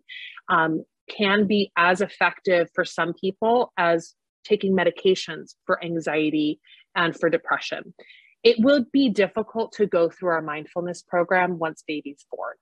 um, 0.50 0.84
can 1.10 1.46
be 1.46 1.72
as 1.78 2.02
effective 2.02 2.70
for 2.74 2.86
some 2.86 3.14
people 3.14 3.72
as 3.78 4.16
taking 4.44 4.76
medications 4.76 5.56
for 5.66 5.84
anxiety 5.84 6.60
and 6.96 7.18
for 7.18 7.30
depression. 7.30 7.94
It 8.44 8.58
will 8.60 8.86
be 8.92 9.10
difficult 9.10 9.72
to 9.74 9.86
go 9.86 10.10
through 10.10 10.30
our 10.30 10.42
mindfulness 10.42 11.02
program 11.02 11.60
once 11.60 11.84
baby's 11.88 12.26
born. 12.30 12.56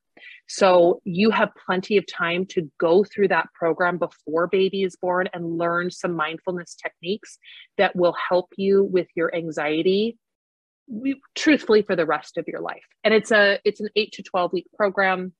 So 0.48 1.02
you 1.06 1.32
have 1.32 1.50
plenty 1.66 1.98
of 1.98 2.06
time 2.06 2.46
to 2.48 2.70
go 2.78 3.04
through 3.04 3.30
that 3.30 3.48
program 3.54 3.98
before 3.98 4.48
baby 4.48 4.84
is 4.84 4.96
born 4.96 5.28
and 5.34 5.58
learn 5.58 5.90
some 5.90 6.14
mindfulness 6.14 6.76
techniques 6.76 7.40
that 7.78 7.96
will 7.96 8.16
help 8.30 8.50
you 8.58 8.84
with 8.84 9.08
your 9.16 9.34
anxiety 9.36 10.18
truthfully 11.36 11.82
for 11.82 11.96
the 11.96 12.06
rest 12.06 12.38
of 12.38 12.48
your 12.48 12.62
life. 12.62 12.86
And 13.04 13.14
it's 13.14 13.32
a 13.32 13.60
it's 13.64 13.80
an 13.80 13.90
8 13.96 14.12
to 14.14 14.24
12 14.24 14.54
week 14.54 14.68
program 14.76 15.34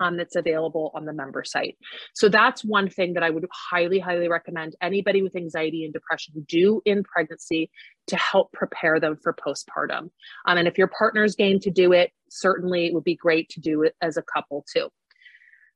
um, 0.00 0.16
that's 0.16 0.36
available 0.36 0.90
on 0.94 1.04
the 1.04 1.12
member 1.12 1.44
site. 1.44 1.76
So 2.14 2.28
that's 2.28 2.64
one 2.64 2.88
thing 2.88 3.14
that 3.14 3.22
I 3.22 3.30
would 3.30 3.46
highly, 3.52 3.98
highly 3.98 4.28
recommend 4.28 4.74
anybody 4.82 5.22
with 5.22 5.36
anxiety 5.36 5.84
and 5.84 5.92
depression 5.92 6.44
do 6.48 6.82
in 6.84 7.04
pregnancy 7.04 7.70
to 8.08 8.16
help 8.16 8.52
prepare 8.52 9.00
them 9.00 9.16
for 9.22 9.34
postpartum. 9.34 10.10
Um, 10.46 10.58
and 10.58 10.68
if 10.68 10.78
your 10.78 10.88
partner's 10.88 11.34
game 11.34 11.60
to 11.60 11.70
do 11.70 11.92
it, 11.92 12.10
certainly 12.28 12.86
it 12.86 12.94
would 12.94 13.04
be 13.04 13.16
great 13.16 13.48
to 13.50 13.60
do 13.60 13.82
it 13.82 13.94
as 14.00 14.16
a 14.16 14.22
couple 14.22 14.64
too. 14.72 14.88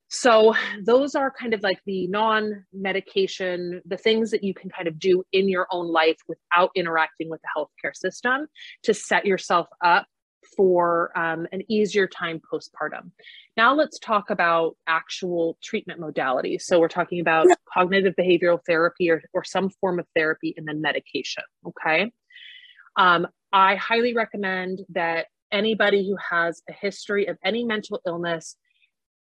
So 0.09 0.55
those 0.85 1.15
are 1.15 1.31
kind 1.31 1.53
of 1.53 1.63
like 1.63 1.81
the 1.87 2.07
non-medication 2.09 3.83
the 3.85 3.97
things 3.97 4.31
that 4.31 4.43
you 4.43 4.55
can 4.55 4.71
kind 4.71 4.89
of 4.89 4.99
do 4.99 5.23
in 5.33 5.49
your 5.49 5.67
own 5.71 5.87
life 5.87 6.17
without 6.27 6.71
interacting 6.75 7.29
with 7.29 7.41
the 7.43 7.49
healthcare 7.57 7.95
system 7.95 8.47
to 8.83 8.95
set 8.95 9.27
yourself 9.27 9.69
up 9.85 10.07
for 10.57 11.11
um, 11.19 11.47
an 11.53 11.63
easier 11.69 12.07
time 12.07 12.41
postpartum. 12.51 13.11
Now 13.57 13.75
let's 13.75 13.99
talk 13.99 14.31
about 14.31 14.77
actual 14.87 15.59
treatment 15.63 16.01
modalities 16.01 16.63
so 16.63 16.81
we're 16.81 16.89
talking 16.89 17.21
about 17.21 17.47
cognitive 17.73 18.15
behavioral 18.19 18.61
therapy 18.67 19.11
or, 19.11 19.23
or 19.35 19.45
some 19.45 19.69
form 19.81 19.99
of 19.99 20.07
therapy 20.17 20.55
and 20.57 20.67
then 20.67 20.81
medication 20.81 21.45
okay? 21.67 22.11
Um, 22.97 23.27
i 23.53 23.77
highly 23.77 24.15
recommend 24.15 24.81
that 24.91 25.27
anybody 25.51 26.07
who 26.07 26.17
has 26.31 26.63
a 26.69 26.73
history 26.73 27.27
of 27.27 27.39
any 27.45 27.65
mental 27.65 28.01
illness 28.07 28.57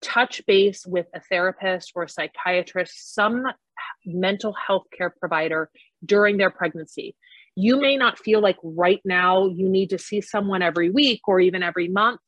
touch 0.02 0.42
base 0.46 0.86
with 0.86 1.08
a 1.14 1.22
therapist 1.22 1.92
or 1.96 2.04
a 2.04 2.10
psychiatrist, 2.10 3.14
some 3.14 3.46
mental 4.06 4.54
health 4.54 4.86
care 4.96 5.14
provider 5.20 5.70
during 6.06 6.38
their 6.38 6.52
pregnancy. 6.52 7.16
You 7.56 7.80
may 7.80 7.98
not 7.98 8.18
feel 8.18 8.42
like 8.42 8.58
right 8.64 9.02
now 9.04 9.48
you 9.48 9.70
need 9.70 9.90
to 9.90 9.98
see 9.98 10.22
someone 10.22 10.62
every 10.62 10.90
week 10.90 11.22
or 11.28 11.40
even 11.40 11.64
every 11.64 11.88
month, 11.90 12.22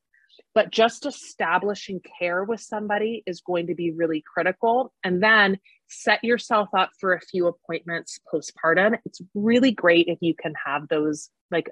but 0.53 0.71
just 0.71 1.05
establishing 1.05 2.01
care 2.19 2.43
with 2.43 2.59
somebody 2.59 3.23
is 3.25 3.41
going 3.41 3.67
to 3.67 3.75
be 3.75 3.91
really 3.91 4.23
critical. 4.33 4.93
And 5.03 5.23
then 5.23 5.59
set 5.87 6.23
yourself 6.23 6.69
up 6.77 6.89
for 6.99 7.13
a 7.13 7.21
few 7.21 7.47
appointments 7.47 8.19
postpartum. 8.31 8.97
It's 9.05 9.21
really 9.33 9.71
great 9.71 10.07
if 10.07 10.17
you 10.21 10.33
can 10.35 10.53
have 10.65 10.87
those 10.89 11.29
like 11.51 11.69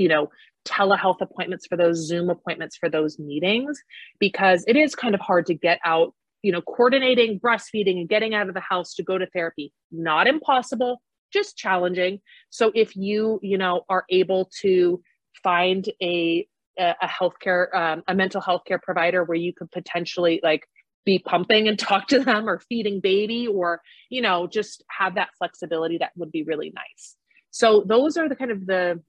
you 0.00 0.08
know 0.08 0.28
telehealth 0.66 1.20
appointments 1.20 1.66
for 1.66 1.76
those 1.76 2.06
zoom 2.06 2.28
appointments 2.28 2.76
for 2.76 2.88
those 2.88 3.18
meetings 3.18 3.80
because 4.18 4.64
it 4.68 4.76
is 4.76 4.94
kind 4.94 5.14
of 5.14 5.20
hard 5.20 5.46
to 5.46 5.54
get 5.54 5.78
out 5.84 6.14
you 6.42 6.52
know 6.52 6.60
coordinating 6.62 7.38
breastfeeding 7.38 7.98
and 7.98 8.08
getting 8.08 8.34
out 8.34 8.48
of 8.48 8.54
the 8.54 8.60
house 8.60 8.94
to 8.94 9.02
go 9.02 9.18
to 9.18 9.26
therapy. 9.26 9.72
Not 9.90 10.26
impossible 10.26 11.00
just 11.32 11.56
challenging. 11.56 12.20
So 12.50 12.72
if 12.74 12.96
you 12.96 13.38
you 13.42 13.58
know 13.58 13.84
are 13.88 14.04
able 14.10 14.50
to 14.62 15.02
find 15.42 15.88
a 16.02 16.46
a 16.78 17.06
healthcare 17.06 17.74
um, 17.74 18.02
a 18.08 18.14
mental 18.14 18.40
health 18.40 18.62
care 18.66 18.78
provider 18.78 19.24
where 19.24 19.36
you 19.36 19.52
could 19.52 19.70
potentially 19.70 20.40
like 20.42 20.66
be 21.04 21.18
pumping 21.18 21.68
and 21.68 21.78
talk 21.90 22.08
to 22.08 22.20
them 22.20 22.48
or 22.48 22.60
feeding 22.68 23.00
baby 23.00 23.46
or 23.46 23.80
you 24.08 24.22
know 24.22 24.46
just 24.46 24.82
have 24.88 25.14
that 25.16 25.30
flexibility 25.38 25.98
that 25.98 26.12
would 26.16 26.32
be 26.32 26.42
really 26.42 26.72
nice. 26.74 27.16
So 27.50 27.84
those 27.86 28.16
are 28.16 28.28
the 28.28 28.36
kind 28.36 28.50
of 28.50 28.66
the 28.66 29.02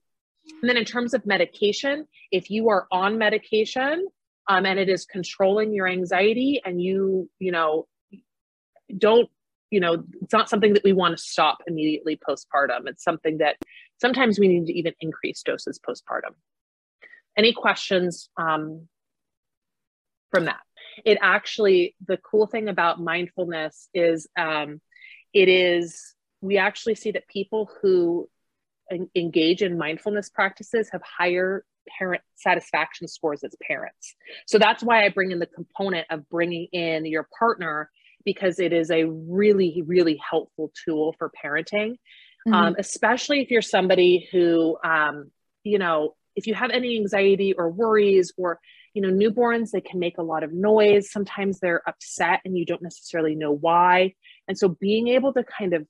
and 0.61 0.69
then 0.69 0.77
in 0.77 0.85
terms 0.85 1.13
of 1.13 1.25
medication, 1.25 2.07
if 2.31 2.49
you 2.49 2.69
are 2.69 2.87
on 2.91 3.17
medication 3.17 4.07
um, 4.47 4.65
and 4.65 4.79
it 4.79 4.89
is 4.89 5.05
controlling 5.05 5.73
your 5.73 5.87
anxiety 5.87 6.61
and 6.63 6.81
you, 6.81 7.29
you 7.39 7.51
know, 7.51 7.87
don't, 8.97 9.29
you 9.69 9.79
know, 9.79 10.03
it's 10.21 10.33
not 10.33 10.49
something 10.49 10.73
that 10.73 10.83
we 10.83 10.93
want 10.93 11.17
to 11.17 11.23
stop 11.23 11.59
immediately 11.67 12.17
postpartum. 12.17 12.87
It's 12.87 13.03
something 13.03 13.37
that 13.37 13.57
sometimes 13.99 14.39
we 14.39 14.47
need 14.47 14.65
to 14.67 14.73
even 14.77 14.93
increase 14.99 15.41
doses 15.43 15.79
postpartum. 15.79 16.35
Any 17.37 17.53
questions 17.53 18.29
um, 18.37 18.87
from 20.31 20.45
that? 20.45 20.59
It 21.05 21.17
actually, 21.21 21.95
the 22.05 22.17
cool 22.17 22.47
thing 22.47 22.67
about 22.67 22.99
mindfulness 22.99 23.87
is 23.93 24.27
um, 24.37 24.81
it 25.33 25.47
is, 25.47 26.15
we 26.41 26.57
actually 26.57 26.95
see 26.95 27.11
that 27.11 27.27
people 27.27 27.69
who 27.81 28.27
engage 29.15 29.61
in 29.61 29.77
mindfulness 29.77 30.29
practices 30.29 30.89
have 30.91 31.01
higher 31.01 31.65
parent 31.97 32.21
satisfaction 32.35 33.07
scores 33.07 33.43
as 33.43 33.55
parents. 33.65 34.15
So 34.45 34.57
that's 34.57 34.83
why 34.83 35.05
I 35.05 35.09
bring 35.09 35.31
in 35.31 35.39
the 35.39 35.47
component 35.47 36.07
of 36.09 36.27
bringing 36.29 36.67
in 36.71 37.05
your 37.05 37.27
partner 37.37 37.89
because 38.23 38.59
it 38.59 38.73
is 38.73 38.91
a 38.91 39.05
really, 39.05 39.83
really 39.85 40.19
helpful 40.29 40.71
tool 40.85 41.15
for 41.17 41.31
parenting, 41.43 41.97
mm-hmm. 42.47 42.53
um, 42.53 42.75
especially 42.77 43.41
if 43.41 43.49
you're 43.49 43.61
somebody 43.61 44.27
who, 44.31 44.77
um, 44.83 45.31
you 45.63 45.79
know, 45.79 46.15
if 46.35 46.47
you 46.47 46.53
have 46.53 46.71
any 46.71 46.97
anxiety 46.97 47.53
or 47.53 47.69
worries 47.69 48.31
or 48.37 48.59
you 48.93 49.01
know 49.01 49.09
newborns 49.09 49.71
they 49.71 49.81
can 49.81 49.99
make 49.99 50.17
a 50.17 50.23
lot 50.23 50.43
of 50.43 50.51
noise 50.51 51.11
sometimes 51.11 51.59
they're 51.59 51.81
upset 51.87 52.41
and 52.45 52.57
you 52.57 52.65
don't 52.65 52.81
necessarily 52.81 53.35
know 53.35 53.51
why 53.51 54.13
and 54.47 54.57
so 54.57 54.69
being 54.69 55.07
able 55.07 55.33
to 55.33 55.43
kind 55.43 55.73
of 55.73 55.85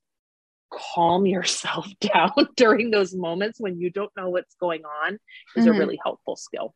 calm 0.71 1.25
yourself 1.25 1.87
down 1.99 2.31
during 2.55 2.91
those 2.91 3.13
moments 3.13 3.59
when 3.59 3.79
you 3.79 3.89
don't 3.89 4.11
know 4.17 4.29
what's 4.29 4.55
going 4.55 4.83
on 4.85 5.19
is 5.55 5.65
mm-hmm. 5.65 5.75
a 5.75 5.77
really 5.77 5.99
helpful 6.03 6.35
skill. 6.35 6.73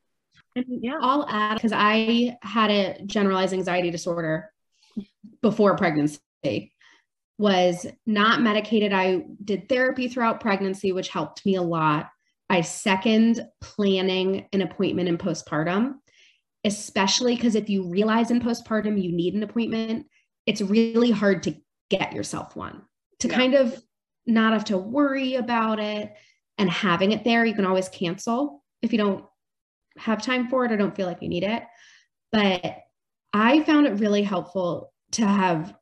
yeah. 0.55 0.99
I'll 1.01 1.27
add 1.29 1.55
because 1.55 1.73
I 1.73 2.37
had 2.41 2.71
a 2.71 3.01
generalized 3.05 3.53
anxiety 3.53 3.91
disorder 3.91 4.51
before 5.41 5.75
pregnancy 5.75 6.73
was 7.37 7.85
not 8.05 8.41
medicated. 8.41 8.93
I 8.93 9.25
did 9.43 9.67
therapy 9.67 10.07
throughout 10.07 10.39
pregnancy, 10.39 10.91
which 10.91 11.09
helped 11.09 11.45
me 11.45 11.55
a 11.55 11.61
lot. 11.61 12.09
I 12.49 12.61
second 12.61 13.45
planning 13.59 14.47
an 14.53 14.61
appointment 14.61 15.09
in 15.09 15.17
postpartum, 15.17 15.95
especially 16.63 17.35
because 17.35 17.55
if 17.55 17.69
you 17.69 17.89
realize 17.89 18.31
in 18.31 18.39
postpartum 18.39 19.01
you 19.01 19.11
need 19.11 19.33
an 19.33 19.43
appointment, 19.43 20.07
it's 20.45 20.61
really 20.61 21.11
hard 21.11 21.43
to 21.43 21.55
get 21.89 22.13
yourself 22.13 22.55
one 22.55 22.83
to 23.19 23.27
yeah. 23.27 23.35
kind 23.35 23.53
of 23.55 23.81
not 24.25 24.53
have 24.53 24.65
to 24.65 24.77
worry 24.77 25.35
about 25.35 25.79
it 25.79 26.13
and 26.57 26.69
having 26.69 27.11
it 27.11 27.23
there. 27.23 27.45
You 27.45 27.53
can 27.53 27.65
always 27.65 27.89
cancel 27.89 28.63
if 28.81 28.91
you 28.91 28.97
don't 28.97 29.25
have 29.97 30.21
time 30.21 30.47
for 30.49 30.65
it 30.65 30.71
or 30.71 30.77
don't 30.77 30.95
feel 30.95 31.07
like 31.07 31.21
you 31.21 31.29
need 31.29 31.43
it. 31.43 31.63
But 32.31 32.79
I 33.33 33.63
found 33.63 33.87
it 33.87 33.99
really 33.99 34.23
helpful 34.23 34.93
to 35.11 35.25
have 35.25 35.75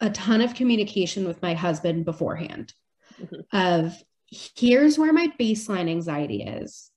a 0.00 0.10
ton 0.10 0.40
of 0.40 0.54
communication 0.54 1.26
with 1.26 1.42
my 1.42 1.54
husband 1.54 2.04
beforehand 2.04 2.72
mm-hmm. 3.20 3.56
of 3.56 4.02
here's 4.30 4.98
where 4.98 5.12
my 5.12 5.28
baseline 5.38 5.90
anxiety 5.90 6.42
is 6.42 6.90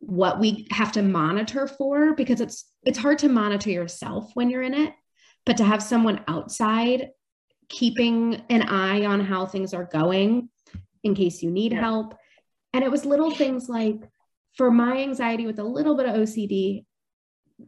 what 0.00 0.38
we 0.38 0.66
have 0.70 0.92
to 0.92 1.02
monitor 1.02 1.66
for 1.66 2.14
because 2.14 2.40
it's 2.40 2.66
it's 2.82 2.98
hard 2.98 3.18
to 3.18 3.28
monitor 3.28 3.70
yourself 3.70 4.30
when 4.34 4.50
you're 4.50 4.62
in 4.62 4.74
it 4.74 4.92
but 5.46 5.56
to 5.56 5.64
have 5.64 5.82
someone 5.82 6.20
outside 6.28 7.08
keeping 7.74 8.40
an 8.50 8.62
eye 8.62 9.04
on 9.04 9.20
how 9.20 9.44
things 9.44 9.74
are 9.74 9.84
going 9.84 10.48
in 11.02 11.14
case 11.14 11.42
you 11.42 11.50
need 11.50 11.72
yeah. 11.72 11.80
help. 11.80 12.14
And 12.72 12.84
it 12.84 12.90
was 12.90 13.04
little 13.04 13.30
things 13.30 13.68
like 13.68 14.00
for 14.56 14.70
my 14.70 14.98
anxiety 14.98 15.46
with 15.46 15.58
a 15.58 15.64
little 15.64 15.96
bit 15.96 16.06
of 16.06 16.14
OCD, 16.14 16.84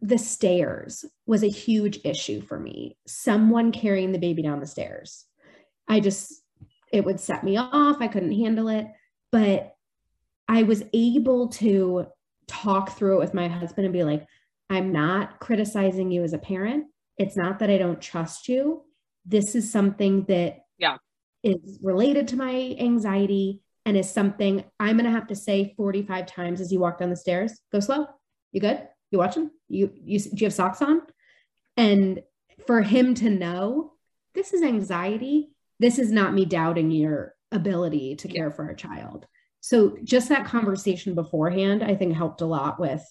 the 0.00 0.18
stairs 0.18 1.04
was 1.26 1.42
a 1.42 1.48
huge 1.48 2.00
issue 2.04 2.40
for 2.40 2.58
me. 2.58 2.96
Someone 3.06 3.72
carrying 3.72 4.12
the 4.12 4.18
baby 4.18 4.42
down 4.42 4.60
the 4.60 4.66
stairs. 4.66 5.24
I 5.88 6.00
just, 6.00 6.42
it 6.92 7.04
would 7.04 7.20
set 7.20 7.42
me 7.42 7.56
off. 7.56 7.96
I 8.00 8.08
couldn't 8.08 8.38
handle 8.38 8.68
it. 8.68 8.86
But 9.32 9.74
I 10.48 10.62
was 10.62 10.84
able 10.92 11.48
to 11.48 12.06
talk 12.46 12.96
through 12.96 13.16
it 13.16 13.20
with 13.20 13.34
my 13.34 13.48
husband 13.48 13.84
and 13.84 13.92
be 13.92 14.04
like, 14.04 14.24
I'm 14.70 14.92
not 14.92 15.40
criticizing 15.40 16.12
you 16.12 16.22
as 16.22 16.32
a 16.32 16.38
parent. 16.38 16.86
It's 17.18 17.36
not 17.36 17.58
that 17.58 17.70
I 17.70 17.78
don't 17.78 18.00
trust 18.00 18.48
you 18.48 18.85
this 19.26 19.54
is 19.54 19.70
something 19.70 20.24
that 20.24 20.64
yeah 20.78 20.96
is 21.42 21.78
related 21.82 22.28
to 22.28 22.36
my 22.36 22.76
anxiety 22.78 23.60
and 23.84 23.96
is 23.96 24.10
something 24.10 24.64
I'm 24.80 24.96
gonna 24.96 25.10
have 25.10 25.28
to 25.28 25.36
say 25.36 25.74
45 25.76 26.26
times 26.26 26.60
as 26.60 26.72
you 26.72 26.80
walk 26.80 26.98
down 26.98 27.10
the 27.10 27.16
stairs. 27.16 27.60
Go 27.72 27.80
slow. 27.80 28.06
You 28.52 28.60
good? 28.60 28.86
You 29.10 29.18
watching? 29.18 29.50
You 29.68 29.92
you 29.94 30.18
do 30.18 30.30
you 30.36 30.46
have 30.46 30.54
socks 30.54 30.82
on? 30.82 31.02
And 31.76 32.22
for 32.66 32.82
him 32.82 33.14
to 33.16 33.30
know 33.30 33.92
this 34.34 34.52
is 34.52 34.62
anxiety. 34.62 35.50
This 35.78 35.98
is 35.98 36.10
not 36.10 36.34
me 36.34 36.44
doubting 36.44 36.90
your 36.90 37.34
ability 37.52 38.16
to 38.16 38.28
care 38.28 38.50
for 38.50 38.68
a 38.68 38.76
child. 38.76 39.26
So 39.60 39.96
just 40.02 40.28
that 40.30 40.46
conversation 40.46 41.14
beforehand, 41.14 41.82
I 41.82 41.94
think 41.94 42.14
helped 42.14 42.40
a 42.40 42.46
lot 42.46 42.80
with 42.80 43.04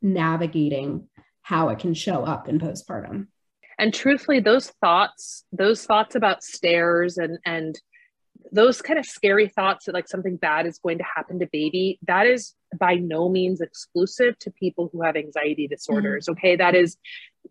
navigating 0.00 1.08
how 1.42 1.68
it 1.68 1.78
can 1.78 1.94
show 1.94 2.24
up 2.24 2.48
in 2.48 2.58
postpartum 2.58 3.28
and 3.78 3.92
truthfully 3.92 4.40
those 4.40 4.70
thoughts 4.80 5.44
those 5.52 5.84
thoughts 5.84 6.14
about 6.14 6.42
stairs 6.42 7.18
and 7.18 7.38
and 7.44 7.80
those 8.52 8.82
kind 8.82 8.98
of 8.98 9.06
scary 9.06 9.48
thoughts 9.48 9.86
that 9.86 9.94
like 9.94 10.06
something 10.06 10.36
bad 10.36 10.66
is 10.66 10.78
going 10.78 10.98
to 10.98 11.04
happen 11.04 11.38
to 11.38 11.46
baby 11.52 11.98
that 12.06 12.26
is 12.26 12.54
by 12.78 12.94
no 12.94 13.28
means 13.28 13.60
exclusive 13.60 14.38
to 14.38 14.50
people 14.50 14.90
who 14.92 15.02
have 15.02 15.16
anxiety 15.16 15.66
disorders 15.66 16.24
mm-hmm. 16.24 16.32
okay? 16.32 16.56
That 16.56 16.74
is 16.74 16.96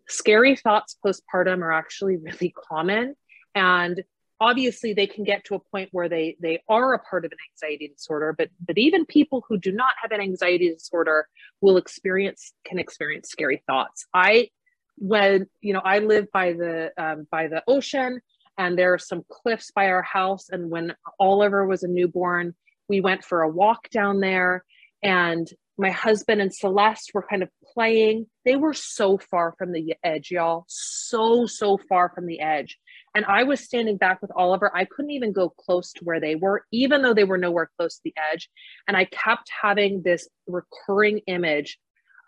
scary 0.08 0.56
thoughts 0.56 0.96
postpartum 1.04 1.62
are 1.62 1.72
actually 1.72 2.16
really 2.22 2.54
common. 2.68 3.14
And 3.54 4.02
obviously 4.40 4.92
they 4.92 5.06
can 5.06 5.24
get 5.24 5.44
to 5.44 5.54
a 5.54 5.60
point 5.60 5.88
where 5.92 6.08
they 6.08 6.36
they 6.40 6.60
are 6.68 6.94
a 6.94 6.98
part 6.98 7.24
of 7.24 7.30
an 7.30 7.38
anxiety 7.52 7.88
disorder 7.88 8.34
but 8.36 8.48
but 8.66 8.76
even 8.76 9.06
people 9.06 9.44
who 9.48 9.56
do 9.56 9.70
not 9.70 9.94
have 10.02 10.10
an 10.10 10.20
anxiety 10.20 10.68
disorder 10.70 11.28
will 11.60 11.76
experience 11.76 12.52
can 12.64 12.78
experience 12.78 13.28
scary 13.28 13.62
thoughts. 13.66 14.06
I 14.12 14.48
when 14.96 15.46
you 15.60 15.72
know 15.72 15.82
i 15.84 15.98
live 15.98 16.30
by 16.32 16.52
the 16.52 16.90
um, 16.98 17.26
by 17.30 17.48
the 17.48 17.62
ocean 17.66 18.20
and 18.56 18.78
there 18.78 18.92
are 18.94 18.98
some 18.98 19.24
cliffs 19.28 19.70
by 19.74 19.88
our 19.88 20.02
house 20.02 20.48
and 20.50 20.70
when 20.70 20.94
oliver 21.18 21.66
was 21.66 21.82
a 21.82 21.88
newborn 21.88 22.54
we 22.88 23.00
went 23.00 23.24
for 23.24 23.42
a 23.42 23.48
walk 23.48 23.88
down 23.90 24.20
there 24.20 24.64
and 25.02 25.48
my 25.76 25.90
husband 25.90 26.40
and 26.40 26.54
celeste 26.54 27.10
were 27.14 27.26
kind 27.28 27.42
of 27.42 27.48
playing. 27.74 28.26
They 28.44 28.56
were 28.56 28.74
so 28.74 29.18
far 29.18 29.54
from 29.58 29.72
the 29.72 29.94
edge, 30.04 30.30
y'all. 30.30 30.64
So, 30.68 31.46
so 31.46 31.78
far 31.88 32.12
from 32.14 32.26
the 32.26 32.40
edge. 32.40 32.78
And 33.14 33.24
I 33.24 33.44
was 33.44 33.60
standing 33.60 33.96
back 33.96 34.22
with 34.22 34.30
Oliver. 34.34 34.70
I 34.74 34.84
couldn't 34.84 35.12
even 35.12 35.32
go 35.32 35.48
close 35.48 35.92
to 35.94 36.04
where 36.04 36.20
they 36.20 36.34
were, 36.36 36.64
even 36.72 37.02
though 37.02 37.14
they 37.14 37.24
were 37.24 37.38
nowhere 37.38 37.70
close 37.76 37.96
to 37.96 38.00
the 38.04 38.14
edge. 38.32 38.48
And 38.86 38.96
I 38.96 39.04
kept 39.04 39.50
having 39.62 40.02
this 40.02 40.28
recurring 40.46 41.20
image 41.26 41.78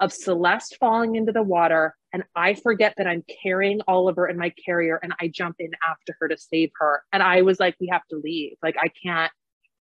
of 0.00 0.12
Celeste 0.12 0.76
falling 0.78 1.16
into 1.16 1.32
the 1.32 1.42
water. 1.42 1.94
And 2.12 2.24
I 2.34 2.54
forget 2.54 2.94
that 2.96 3.06
I'm 3.06 3.24
carrying 3.42 3.80
Oliver 3.88 4.28
in 4.28 4.38
my 4.38 4.52
carrier 4.64 4.98
and 5.02 5.12
I 5.20 5.28
jump 5.28 5.56
in 5.58 5.70
after 5.88 6.16
her 6.20 6.28
to 6.28 6.38
save 6.38 6.70
her. 6.78 7.02
And 7.12 7.22
I 7.22 7.42
was 7.42 7.60
like, 7.60 7.76
we 7.80 7.88
have 7.88 8.06
to 8.10 8.16
leave. 8.16 8.56
Like, 8.62 8.76
I 8.80 8.88
can't, 8.88 9.32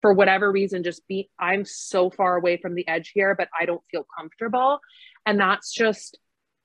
for 0.01 0.13
whatever 0.13 0.51
reason, 0.51 0.83
just 0.83 1.07
be, 1.07 1.29
I'm 1.39 1.65
so 1.65 2.09
far 2.09 2.35
away 2.35 2.57
from 2.57 2.75
the 2.75 2.87
edge 2.87 3.11
here, 3.13 3.35
but 3.35 3.49
I 3.59 3.65
don't 3.65 3.83
feel 3.91 4.05
comfortable. 4.17 4.79
And 5.25 5.39
that's 5.39 5.73
just, 5.73 6.19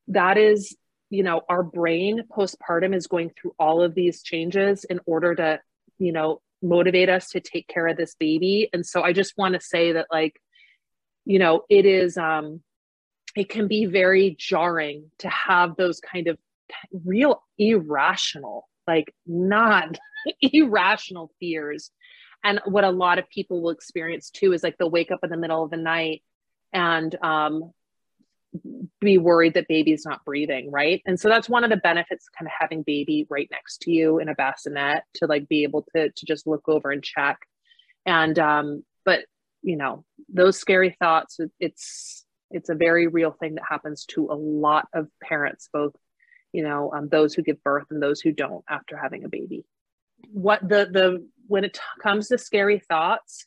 that 0.09 0.37
is 0.39 0.77
you 1.11 1.25
know 1.25 1.43
our 1.49 1.63
brain 1.63 2.23
postpartum 2.31 2.95
is 2.95 3.09
going 3.09 3.31
through 3.31 3.53
all 3.59 3.83
of 3.83 3.95
these 3.95 4.23
changes 4.23 4.85
in 4.85 5.01
order 5.05 5.35
to 5.35 5.61
you 5.99 6.13
know 6.13 6.41
motivate 6.63 7.09
us 7.09 7.31
to 7.31 7.41
take 7.41 7.67
care 7.69 7.89
of 7.89 7.97
this 7.97 8.15
baby 8.15 8.71
and 8.73 8.87
so 8.87 9.03
i 9.03 9.13
just 9.13 9.37
want 9.37 9.55
to 9.55 9.61
say 9.61 9.93
that 9.93 10.07
like 10.11 10.41
you 11.25 11.39
know 11.39 11.63
it 11.69 11.85
is 11.85 12.17
um 12.17 12.63
it 13.37 13.49
can 13.49 13.69
be 13.69 13.87
very 13.87 14.37
jarring 14.39 15.11
to 15.19 15.29
have 15.29 15.77
those 15.77 16.01
kind 16.01 16.27
of 16.27 16.39
real 17.05 17.43
irrational 17.59 18.69
like 18.87 19.15
not 19.27 19.99
irrational 20.43 21.31
fears 21.41 21.91
and 22.43 22.61
what 22.65 22.85
a 22.85 22.91
lot 22.91 23.19
of 23.19 23.29
people 23.29 23.61
will 23.61 23.71
experience 23.71 24.31
too 24.31 24.53
is 24.53 24.63
like 24.63 24.79
they'll 24.79 24.91
wake 24.91 25.11
up 25.11 25.21
in 25.23 25.31
the 25.31 25.37
middle 25.37 25.63
of 25.63 25.71
the 25.71 25.77
night 25.77 26.23
and 26.73 27.17
um 27.23 27.73
be 29.01 29.19
worried 29.19 29.55
that 29.55 29.69
baby's 29.69 30.05
not 30.05 30.25
breathing, 30.25 30.71
right? 30.71 31.03
And 31.07 31.19
so 31.19 31.29
that's 31.29 31.49
one 31.49 31.65
of 31.65 31.71
the 31.71 31.77
benefits 31.77 32.29
kind 32.37 32.47
of 32.47 32.53
having 32.59 32.83
baby 32.83 33.27
right 33.31 33.49
next 33.51 33.83
to 33.83 33.91
you 33.91 34.19
in 34.19 34.29
a 34.29 34.35
bassinet 34.35 35.05
to 35.15 35.27
like 35.27 35.49
be 35.49 35.63
able 35.63 35.87
to 35.95 36.11
to 36.11 36.27
just 36.27 36.47
look 36.47 36.69
over 36.69 36.91
and 36.91 37.03
check. 37.03 37.39
And 38.07 38.39
um, 38.39 38.85
but 39.05 39.21
you 39.63 39.77
know, 39.77 40.05
those 40.29 40.59
scary 40.59 40.97
thoughts, 40.99 41.39
it's 41.61 42.20
it's 42.51 42.69
a 42.69 42.75
very 42.75 43.07
real 43.07 43.33
thing 43.33 43.55
that 43.55 43.65
happens 43.69 44.05
to 44.07 44.27
a 44.31 44.35
lot 44.35 44.89
of 44.93 45.09
parents, 45.23 45.69
both 45.73 45.95
you 46.53 46.63
know, 46.63 46.93
um, 46.93 47.09
those 47.09 47.35
who 47.35 47.43
give 47.43 47.63
birth 47.63 47.87
and 47.91 48.03
those 48.03 48.21
who 48.21 48.33
don't 48.33 48.65
after 48.69 48.97
having 48.97 49.25
a 49.25 49.29
baby. 49.29 49.65
What 50.33 50.61
the 50.61 50.89
the 50.91 51.27
when 51.47 51.65
it 51.65 51.75
t- 51.75 51.81
comes 52.03 52.29
to 52.29 52.39
scary 52.39 52.81
thoughts, 52.81 53.47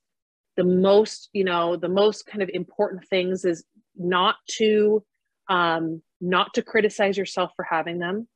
the 0.56 0.64
most 0.64 1.30
you 1.34 1.44
know 1.44 1.76
the 1.76 1.90
most 1.90 2.26
kind 2.26 2.42
of 2.42 2.50
important 2.54 3.08
things 3.08 3.46
is 3.46 3.64
not 3.96 4.36
to 4.52 5.04
um, 5.50 6.02
not 6.22 6.54
to 6.54 6.62
criticize 6.62 7.18
yourself 7.18 7.52
for 7.56 7.64
having 7.64 8.00
them, 8.00 8.28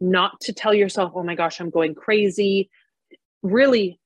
not 0.00 0.40
to 0.42 0.52
tell 0.52 0.74
yourself, 0.74 1.12
oh 1.14 1.22
my 1.22 1.34
gosh, 1.34 1.60
I'm 1.60 1.70
going 1.70 1.94
crazy. 1.94 2.70
Really 3.42 3.98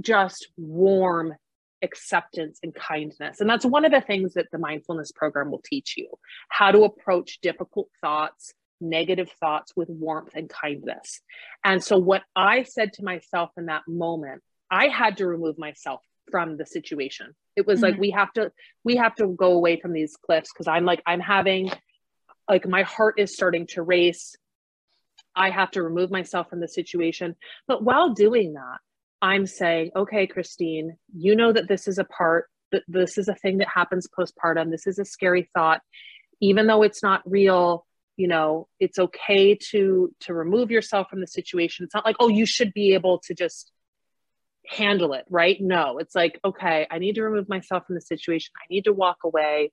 just 0.00 0.48
warm 0.56 1.34
acceptance 1.82 2.58
and 2.62 2.74
kindness. 2.74 3.40
And 3.40 3.48
that's 3.48 3.64
one 3.64 3.84
of 3.84 3.92
the 3.92 4.00
things 4.00 4.34
that 4.34 4.46
the 4.50 4.58
mindfulness 4.58 5.12
program 5.12 5.50
will 5.50 5.62
teach 5.64 5.94
you 5.96 6.08
how 6.48 6.70
to 6.70 6.84
approach 6.84 7.40
difficult 7.40 7.88
thoughts, 8.00 8.52
negative 8.80 9.30
thoughts 9.40 9.72
with 9.76 9.88
warmth 9.88 10.32
and 10.34 10.48
kindness. 10.48 11.20
And 11.64 11.82
so, 11.82 11.98
what 11.98 12.22
I 12.34 12.62
said 12.62 12.94
to 12.94 13.04
myself 13.04 13.50
in 13.56 13.66
that 13.66 13.82
moment, 13.86 14.42
I 14.70 14.88
had 14.88 15.18
to 15.18 15.26
remove 15.26 15.58
myself 15.58 16.00
from 16.30 16.56
the 16.56 16.66
situation. 16.66 17.34
It 17.56 17.66
was 17.66 17.80
mm-hmm. 17.80 17.92
like 17.92 18.00
we 18.00 18.10
have 18.10 18.32
to 18.34 18.52
we 18.84 18.96
have 18.96 19.14
to 19.16 19.28
go 19.28 19.52
away 19.52 19.80
from 19.80 19.92
these 19.92 20.16
cliffs 20.16 20.52
because 20.52 20.68
I'm 20.68 20.84
like 20.84 21.02
I'm 21.06 21.20
having 21.20 21.70
like 22.48 22.66
my 22.66 22.82
heart 22.82 23.18
is 23.18 23.34
starting 23.34 23.66
to 23.68 23.82
race. 23.82 24.36
I 25.34 25.50
have 25.50 25.70
to 25.72 25.82
remove 25.82 26.10
myself 26.10 26.48
from 26.48 26.60
the 26.60 26.68
situation. 26.68 27.36
But 27.68 27.82
while 27.82 28.14
doing 28.14 28.54
that, 28.54 28.78
I'm 29.22 29.46
saying, 29.46 29.92
okay, 29.96 30.26
Christine, 30.26 30.96
you 31.16 31.36
know 31.36 31.52
that 31.52 31.68
this 31.68 31.88
is 31.88 31.98
a 31.98 32.04
part 32.04 32.48
that 32.72 32.82
this 32.88 33.16
is 33.16 33.28
a 33.28 33.34
thing 33.34 33.58
that 33.58 33.68
happens 33.68 34.08
postpartum. 34.08 34.70
This 34.70 34.86
is 34.86 34.98
a 34.98 35.04
scary 35.04 35.48
thought. 35.54 35.80
Even 36.40 36.66
though 36.66 36.82
it's 36.82 37.02
not 37.02 37.22
real, 37.24 37.86
you 38.16 38.28
know, 38.28 38.68
it's 38.78 38.98
okay 38.98 39.54
to 39.70 40.12
to 40.20 40.34
remove 40.34 40.70
yourself 40.70 41.08
from 41.08 41.20
the 41.20 41.26
situation. 41.26 41.84
It's 41.84 41.94
not 41.94 42.04
like, 42.04 42.16
oh, 42.20 42.28
you 42.28 42.46
should 42.46 42.72
be 42.72 42.94
able 42.94 43.20
to 43.26 43.34
just 43.34 43.72
handle 44.66 45.12
it, 45.12 45.24
right? 45.30 45.56
No, 45.60 45.98
it's 45.98 46.14
like, 46.14 46.40
okay, 46.44 46.86
I 46.90 46.98
need 46.98 47.14
to 47.14 47.22
remove 47.22 47.48
myself 47.48 47.86
from 47.86 47.94
the 47.94 48.00
situation. 48.00 48.52
I 48.56 48.66
need 48.68 48.84
to 48.84 48.92
walk 48.92 49.18
away. 49.24 49.72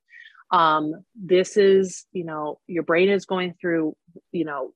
Um, 0.52 1.04
this 1.16 1.58
is, 1.58 2.06
you 2.12 2.26
know, 2.26 2.60
your 2.68 2.84
brain 2.84 3.10
is 3.10 3.26
going 3.26 3.56
through, 3.60 3.96
you 4.32 4.46
know, 4.46 4.74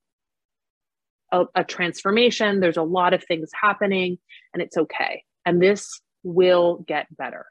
a, 1.31 1.45
a 1.55 1.63
transformation. 1.63 2.59
There's 2.59 2.77
a 2.77 2.83
lot 2.83 3.13
of 3.13 3.23
things 3.23 3.49
happening, 3.59 4.17
and 4.53 4.61
it's 4.61 4.77
okay. 4.77 5.23
And 5.45 5.61
this 5.61 5.99
will 6.23 6.83
get 6.87 7.07
better. 7.15 7.45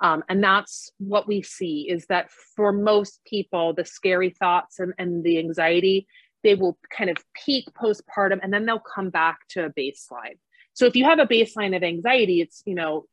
Um, 0.00 0.24
and 0.28 0.42
that's 0.42 0.90
what 0.98 1.26
we 1.26 1.42
see 1.42 1.88
is 1.88 2.06
that 2.06 2.30
for 2.54 2.72
most 2.72 3.20
people, 3.24 3.72
the 3.72 3.84
scary 3.84 4.30
thoughts 4.30 4.78
and, 4.78 4.92
and 4.98 5.24
the 5.24 5.38
anxiety, 5.38 6.06
they 6.44 6.54
will 6.54 6.78
kind 6.96 7.08
of 7.08 7.16
peak 7.34 7.66
postpartum 7.80 8.40
and 8.42 8.52
then 8.52 8.66
they'll 8.66 8.78
come 8.78 9.10
back 9.10 9.38
to 9.50 9.64
a 9.64 9.70
baseline. 9.70 10.38
So 10.74 10.84
if 10.84 10.96
you 10.96 11.04
have 11.04 11.18
a 11.18 11.26
baseline 11.26 11.74
of 11.74 11.82
anxiety, 11.82 12.42
it's, 12.42 12.62
you 12.66 12.74
know, 12.74 13.06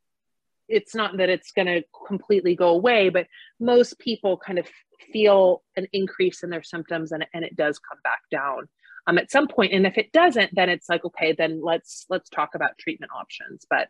it's 0.68 0.94
not 0.94 1.18
that 1.18 1.30
it's 1.30 1.52
going 1.52 1.68
to 1.68 1.84
completely 2.08 2.56
go 2.56 2.70
away, 2.70 3.10
but 3.10 3.28
most 3.60 3.98
people 4.00 4.38
kind 4.38 4.60
of 4.60 4.68
feel 5.14 5.64
an 5.78 5.88
increase 5.94 6.44
in 6.44 6.50
their 6.50 6.64
symptoms 6.64 7.12
and, 7.12 7.26
and 7.34 7.46
it 7.46 7.56
does 7.56 7.80
come 7.80 8.00
back 8.04 8.20
down 8.30 8.68
um, 9.08 9.18
at 9.18 9.32
some 9.32 9.48
point. 9.48 9.74
And 9.74 9.86
if 9.86 9.98
it 9.98 10.12
doesn't, 10.12 10.52
then 10.54 10.70
it's 10.70 10.90
like, 10.90 11.04
okay, 11.06 11.34
then 11.34 11.62
let's, 11.64 12.06
let's 12.10 12.30
talk 12.30 12.56
about 12.56 12.78
treatment 12.78 13.12
options, 13.16 13.66
but 13.70 13.90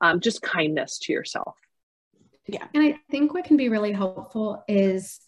um, 0.00 0.20
just 0.20 0.42
kindness 0.42 0.98
to 1.00 1.12
yourself. 1.12 1.56
Yeah. 2.46 2.66
And 2.74 2.82
I 2.82 2.98
think 3.10 3.32
what 3.32 3.44
can 3.44 3.56
be 3.56 3.68
really 3.68 3.92
helpful 3.92 4.62
is 4.68 5.20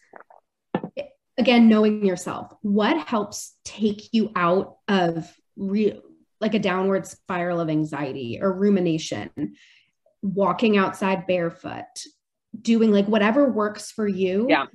again, 1.38 1.68
knowing 1.68 2.04
yourself, 2.04 2.52
what 2.62 3.06
helps 3.06 3.54
take 3.64 4.12
you 4.12 4.32
out 4.34 4.76
of 4.88 5.30
real 5.56 6.00
like 6.40 6.54
a 6.54 6.58
downward 6.58 7.06
spiral 7.06 7.60
of 7.60 7.70
anxiety 7.70 8.38
or 8.40 8.52
rumination, 8.52 9.30
walking 10.20 10.76
outside 10.76 11.26
barefoot, 11.26 11.84
doing 12.60 12.92
like 12.92 13.06
whatever 13.06 13.50
works 13.50 13.90
for 13.90 14.06
you. 14.06 14.46
Yeah. 14.48 14.66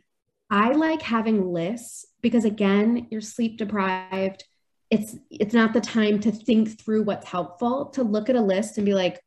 I 0.49 0.71
like 0.71 1.01
having 1.01 1.53
lists 1.53 2.05
because 2.21 2.45
again, 2.45 3.07
you're 3.11 3.21
sleep 3.21 3.57
deprived. 3.57 4.43
It's 4.91 5.15
it's 5.29 5.53
not 5.53 5.73
the 5.73 5.81
time 5.81 6.19
to 6.19 6.31
think 6.31 6.79
through 6.79 7.03
what's 7.03 7.27
helpful, 7.27 7.85
to 7.87 8.03
look 8.03 8.29
at 8.29 8.35
a 8.35 8.41
list 8.41 8.77
and 8.77 8.85
be 8.85 8.93
like, 8.93 9.19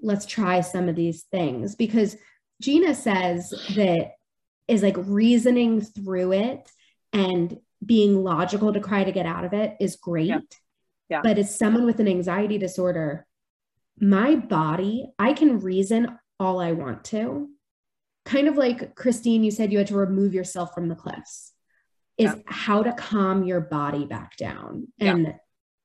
let's 0.00 0.26
try 0.26 0.60
some 0.60 0.88
of 0.88 0.96
these 0.96 1.24
things 1.24 1.74
because 1.74 2.16
Gina 2.60 2.94
says 2.94 3.50
that 3.74 4.12
is 4.68 4.82
like 4.82 4.96
reasoning 4.98 5.80
through 5.80 6.32
it 6.32 6.70
and 7.12 7.58
being 7.84 8.22
logical 8.22 8.72
to 8.72 8.80
try 8.80 9.04
to 9.04 9.12
get 9.12 9.26
out 9.26 9.44
of 9.44 9.52
it 9.52 9.76
is 9.80 9.96
great. 9.96 10.26
Yeah. 10.26 10.40
Yeah. 11.08 11.20
But 11.22 11.38
as 11.38 11.58
someone 11.58 11.86
with 11.86 11.98
an 11.98 12.06
anxiety 12.06 12.56
disorder, 12.56 13.26
my 13.98 14.36
body, 14.36 15.10
I 15.18 15.32
can 15.32 15.60
reason 15.60 16.18
all 16.38 16.60
I 16.60 16.72
want 16.72 17.04
to. 17.06 17.48
Kind 18.24 18.48
of 18.48 18.56
like 18.56 18.94
Christine, 18.94 19.42
you 19.42 19.50
said 19.50 19.72
you 19.72 19.78
had 19.78 19.88
to 19.88 19.96
remove 19.96 20.34
yourself 20.34 20.72
from 20.72 20.88
the 20.88 20.94
cliffs, 20.94 21.52
is 22.20 22.34
yeah. 22.34 22.42
how 22.44 22.82
to 22.82 22.92
calm 22.92 23.44
your 23.44 23.60
body 23.60 24.04
back 24.04 24.36
down. 24.36 24.88
And 24.98 25.24
yeah. 25.24 25.32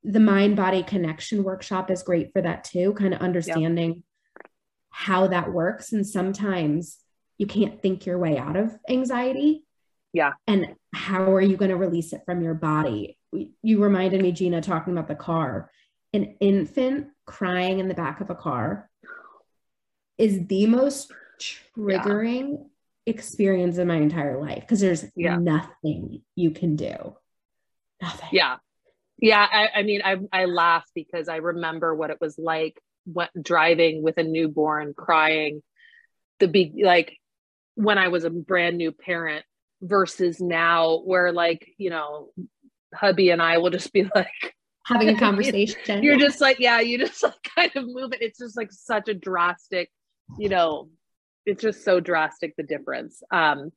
the 0.04 0.20
mind 0.20 0.58
body 0.58 0.84
connection 0.84 1.44
workshop 1.44 1.90
is 1.90 2.04
great 2.04 2.34
for 2.34 2.42
that 2.42 2.66
too, 2.66 2.94
kind 2.94 3.14
of 3.14 3.22
understanding 3.22 4.04
how 4.90 5.28
that 5.28 5.54
works. 5.54 5.94
And 5.94 6.06
sometimes 6.06 6.98
you 7.38 7.48
can't 7.48 7.82
think 7.82 8.06
your 8.06 8.18
way 8.18 8.38
out 8.38 8.58
of 8.58 8.78
anxiety. 8.90 9.64
Yeah. 10.12 10.34
And 10.46 10.76
how 10.94 11.34
are 11.34 11.42
you 11.42 11.56
going 11.56 11.72
to 11.72 11.78
release 11.78 12.12
it 12.12 12.24
from 12.26 12.42
your 12.42 12.54
body? 12.54 13.18
you 13.62 13.84
reminded 13.84 14.22
me, 14.22 14.32
Gina, 14.32 14.62
talking 14.62 14.94
about 14.94 15.08
the 15.08 15.16
car. 15.16 15.70
An 16.14 16.36
infant 16.40 17.08
crying 17.26 17.80
in 17.80 17.88
the 17.88 17.94
back 17.94 18.22
of 18.22 18.30
a 18.30 18.36
car 18.36 18.90
is 20.18 20.48
the 20.48 20.68
most 20.68 21.12
triggering 21.40 22.52
yeah. 22.52 22.66
Experience 23.06 23.78
in 23.78 23.88
my 23.88 23.98
entire 23.98 24.40
life 24.40 24.62
because 24.62 24.80
there's 24.80 25.06
yeah. 25.16 25.38
nothing 25.38 26.22
you 26.36 26.52
can 26.52 26.76
do. 26.76 27.16
Nothing. 28.02 28.30
Yeah. 28.32 28.58
Yeah. 29.18 29.46
I, 29.50 29.80
I 29.80 29.84
mean, 29.84 30.02
I, 30.04 30.18
I 30.32 30.46
laugh 30.46 30.86
because 30.94 31.30
I 31.30 31.38
remember 31.38 31.94
what 31.96 32.10
it 32.10 32.18
was 32.20 32.38
like 32.38 32.80
what, 33.06 33.30
driving 33.40 34.02
with 34.02 34.18
a 34.18 34.24
newborn 34.24 34.94
crying 34.96 35.62
the 36.40 36.48
big, 36.48 36.74
like 36.84 37.18
when 37.76 37.98
I 37.98 38.10
was 38.10 38.24
a 38.24 38.30
brand 38.30 38.78
new 38.78 38.92
parent 38.92 39.46
versus 39.82 40.42
now 40.42 40.98
where 40.98 41.32
like, 41.32 41.68
you 41.78 41.90
know, 41.90 42.32
hubby 42.94 43.30
and 43.30 43.42
I 43.42 43.60
will 43.60 43.70
just 43.70 43.94
be 43.94 44.10
like 44.16 44.56
having 44.86 45.10
a 45.10 45.20
conversation. 45.20 46.04
You're 46.04 46.20
just 46.20 46.42
like, 46.42 46.60
yeah, 46.60 46.80
you 46.80 46.98
just 46.98 47.24
like 47.24 47.34
kind 47.56 47.72
of 47.76 47.86
move 47.86 48.14
it. 48.14 48.22
It's 48.22 48.40
just 48.40 48.58
like 48.58 48.72
such 48.72 49.08
a 49.08 49.14
drastic, 49.14 49.92
you 50.38 50.50
know, 50.50 50.90
it's 51.46 51.62
just 51.62 51.84
so 51.84 52.00
drastic 52.00 52.56
the 52.58 52.64
difference. 52.64 53.22
Um, 53.32 53.72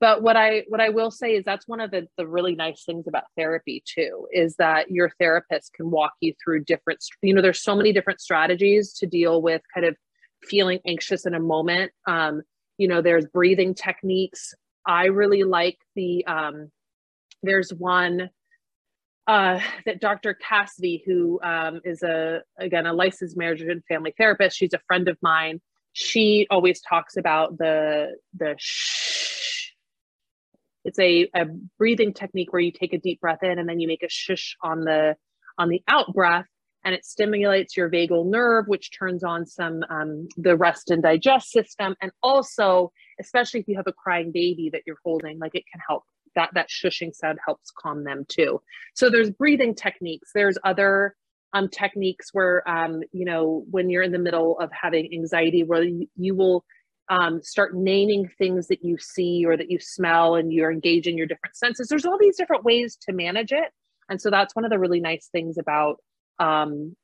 but 0.00 0.22
what 0.22 0.36
i 0.36 0.62
what 0.68 0.80
i 0.80 0.88
will 0.88 1.10
say 1.10 1.34
is 1.34 1.44
that's 1.44 1.66
one 1.66 1.80
of 1.80 1.90
the, 1.90 2.06
the 2.16 2.26
really 2.26 2.54
nice 2.54 2.84
things 2.84 3.06
about 3.06 3.24
therapy 3.36 3.82
too 3.86 4.26
is 4.32 4.54
that 4.56 4.90
your 4.90 5.10
therapist 5.18 5.72
can 5.74 5.90
walk 5.90 6.12
you 6.20 6.32
through 6.42 6.62
different 6.64 7.02
you 7.22 7.34
know 7.34 7.42
there's 7.42 7.62
so 7.62 7.74
many 7.74 7.92
different 7.92 8.20
strategies 8.20 8.92
to 8.92 9.06
deal 9.06 9.42
with 9.42 9.62
kind 9.74 9.86
of 9.86 9.96
feeling 10.44 10.78
anxious 10.86 11.26
in 11.26 11.34
a 11.34 11.40
moment 11.40 11.90
um, 12.06 12.42
you 12.76 12.86
know 12.86 13.02
there's 13.02 13.26
breathing 13.26 13.74
techniques 13.74 14.54
i 14.86 15.06
really 15.06 15.42
like 15.42 15.78
the 15.96 16.24
um, 16.26 16.70
there's 17.42 17.72
one 17.72 18.30
uh, 19.26 19.60
that 19.84 20.00
Dr. 20.00 20.32
Cassidy, 20.32 21.02
who 21.04 21.38
um, 21.42 21.82
is 21.84 22.02
a 22.02 22.40
again 22.58 22.86
a 22.86 22.94
licensed 22.94 23.36
marriage 23.36 23.60
and 23.60 23.84
family 23.84 24.14
therapist, 24.16 24.56
she's 24.56 24.72
a 24.72 24.80
friend 24.86 25.06
of 25.06 25.18
mine. 25.20 25.60
She 26.00 26.46
always 26.48 26.80
talks 26.80 27.16
about 27.16 27.58
the 27.58 28.16
the 28.32 28.54
shh. 28.56 29.72
It's 30.84 30.98
a, 31.00 31.28
a 31.34 31.46
breathing 31.76 32.14
technique 32.14 32.52
where 32.52 32.62
you 32.62 32.70
take 32.70 32.92
a 32.92 32.98
deep 32.98 33.20
breath 33.20 33.42
in 33.42 33.58
and 33.58 33.68
then 33.68 33.80
you 33.80 33.88
make 33.88 34.04
a 34.04 34.08
shush 34.08 34.56
on 34.62 34.82
the 34.82 35.16
on 35.58 35.68
the 35.68 35.82
out 35.88 36.14
breath, 36.14 36.46
and 36.84 36.94
it 36.94 37.04
stimulates 37.04 37.76
your 37.76 37.90
vagal 37.90 38.26
nerve, 38.26 38.68
which 38.68 38.96
turns 38.96 39.24
on 39.24 39.44
some 39.44 39.82
um, 39.90 40.28
the 40.36 40.56
rest 40.56 40.92
and 40.92 41.02
digest 41.02 41.50
system, 41.50 41.96
and 42.00 42.12
also 42.22 42.92
especially 43.18 43.58
if 43.58 43.66
you 43.66 43.76
have 43.76 43.88
a 43.88 43.92
crying 43.92 44.30
baby 44.30 44.70
that 44.72 44.82
you're 44.86 45.00
holding, 45.04 45.40
like 45.40 45.56
it 45.56 45.64
can 45.72 45.80
help 45.88 46.04
that 46.36 46.50
that 46.54 46.68
shushing 46.68 47.12
sound 47.12 47.40
helps 47.44 47.72
calm 47.76 48.04
them 48.04 48.24
too. 48.28 48.62
So 48.94 49.10
there's 49.10 49.30
breathing 49.30 49.74
techniques. 49.74 50.30
There's 50.32 50.58
other 50.62 51.16
um, 51.52 51.68
techniques 51.68 52.28
where 52.32 52.68
um, 52.68 53.02
you 53.12 53.24
know 53.24 53.64
when 53.70 53.90
you're 53.90 54.02
in 54.02 54.12
the 54.12 54.18
middle 54.18 54.58
of 54.58 54.70
having 54.72 55.08
anxiety, 55.12 55.64
where 55.64 55.82
you, 55.82 56.06
you 56.16 56.34
will 56.34 56.64
um, 57.08 57.42
start 57.42 57.74
naming 57.74 58.28
things 58.38 58.68
that 58.68 58.84
you 58.84 58.98
see 58.98 59.44
or 59.46 59.56
that 59.56 59.70
you 59.70 59.78
smell, 59.80 60.34
and 60.34 60.52
you're 60.52 60.72
engaging 60.72 61.16
your 61.16 61.26
different 61.26 61.56
senses. 61.56 61.88
There's 61.88 62.04
all 62.04 62.18
these 62.18 62.36
different 62.36 62.64
ways 62.64 62.96
to 63.02 63.12
manage 63.12 63.52
it, 63.52 63.70
and 64.08 64.20
so 64.20 64.30
that's 64.30 64.54
one 64.54 64.64
of 64.64 64.70
the 64.70 64.78
really 64.78 65.00
nice 65.00 65.28
things 65.32 65.58
about 65.58 65.96
um, 66.38 66.94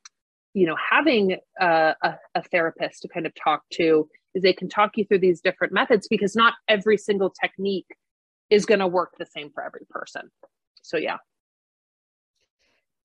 you 0.53 0.67
know 0.67 0.77
having 0.91 1.37
a, 1.61 1.95
a, 2.03 2.15
a 2.35 2.43
therapist 2.43 3.03
to 3.03 3.09
kind 3.09 3.27
of 3.27 3.33
talk 3.35 3.63
to 3.75 4.09
is 4.35 4.43
they 4.43 4.53
can 4.53 4.69
talk 4.69 4.93
you 4.97 5.05
through 5.05 5.21
these 5.21 5.41
different 5.41 5.73
methods 5.73 6.09
because 6.09 6.35
not 6.35 6.55
every 6.69 6.97
single 6.97 7.31
technique 7.31 7.87
is 8.51 8.67
going 8.67 8.81
to 8.81 8.87
work 8.87 9.15
the 9.19 9.27
same 9.27 9.51
for 9.55 9.65
every 9.65 9.87
person. 9.89 10.31
So, 10.83 10.97
yeah. 10.97 11.17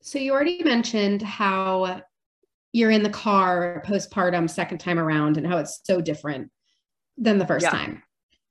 So, 0.02 0.20
you 0.20 0.32
already 0.32 0.64
mentioned 0.64 1.22
how 1.22 2.02
you're 2.72 2.92
in 2.92 3.04
the 3.04 3.10
car 3.10 3.84
postpartum 3.86 4.50
second 4.50 4.78
time 4.78 5.00
around 5.00 5.38
and 5.38 5.46
how 5.46 5.58
it's 5.58 5.82
so 5.84 6.02
different 6.02 6.52
than 7.18 7.38
the 7.38 7.46
first 7.46 7.64
yeah. 7.64 7.72
time. 7.72 8.04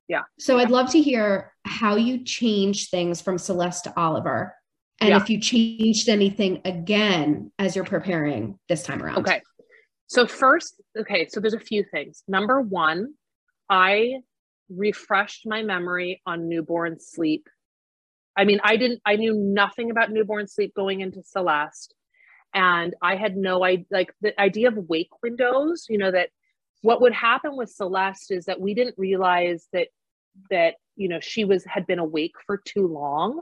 Yeah. 0.09 0.23
So, 0.39 0.59
I'd 0.59 0.71
love 0.71 0.91
to 0.91 1.01
hear 1.01 1.53
how 1.65 1.97
you 1.97 2.25
changed 2.25 2.91
things 2.91 3.21
from 3.21 3.39
Celeste 3.39 3.85
to 3.85 3.99
Oliver 3.99 4.55
and 5.01 5.11
Yeah. 5.11 5.17
if 5.17 5.31
you 5.31 5.41
changed 5.41 6.09
anything 6.09 6.61
again 6.65 7.53
as 7.59 7.77
you're 7.77 7.85
preparing 7.85 8.59
this 8.69 8.83
time 8.83 9.03
around. 9.03 9.19
Okay. 9.19 9.41
So, 10.09 10.27
first, 10.27 10.81
okay, 10.99 11.29
so 11.29 11.39
there's 11.39 11.55
a 11.55 11.61
few 11.61 11.85
things. 11.85 12.23
Number 12.27 12.61
one, 12.61 13.15
I 13.69 14.21
refreshed 14.71 15.47
my 15.47 15.63
memory 15.63 16.23
on 16.27 16.49
newborn 16.49 16.99
sleep. 16.99 17.49
I 18.39 18.45
mean, 18.45 18.61
I 18.63 18.77
didn't, 18.77 19.03
I 19.05 19.17
knew 19.17 19.35
nothing 19.35 19.91
about 19.91 20.13
newborn 20.13 20.47
sleep 20.47 20.73
going 20.75 21.01
into 21.01 21.23
Celeste. 21.25 21.93
And 22.55 22.95
I 23.03 23.17
had 23.17 23.37
no 23.37 23.65
idea, 23.65 23.85
like 23.91 24.15
the 24.21 24.41
idea 24.41 24.69
of 24.69 24.77
wake 24.89 25.11
windows, 25.23 25.87
you 25.89 25.99
know, 25.99 26.13
that 26.13 26.31
what 26.83 27.01
would 27.01 27.13
happen 27.13 27.57
with 27.57 27.69
Celeste 27.69 28.31
is 28.31 28.45
that 28.45 28.61
we 28.61 28.75
didn't 28.75 28.95
realize 28.97 29.67
that, 29.73 29.89
that, 30.51 30.77
you 30.95 31.09
know, 31.09 31.19
she 31.19 31.45
was, 31.45 31.65
had 31.65 31.85
been 31.87 31.99
awake 31.99 32.35
for 32.47 32.59
too 32.65 32.87
long 32.87 33.41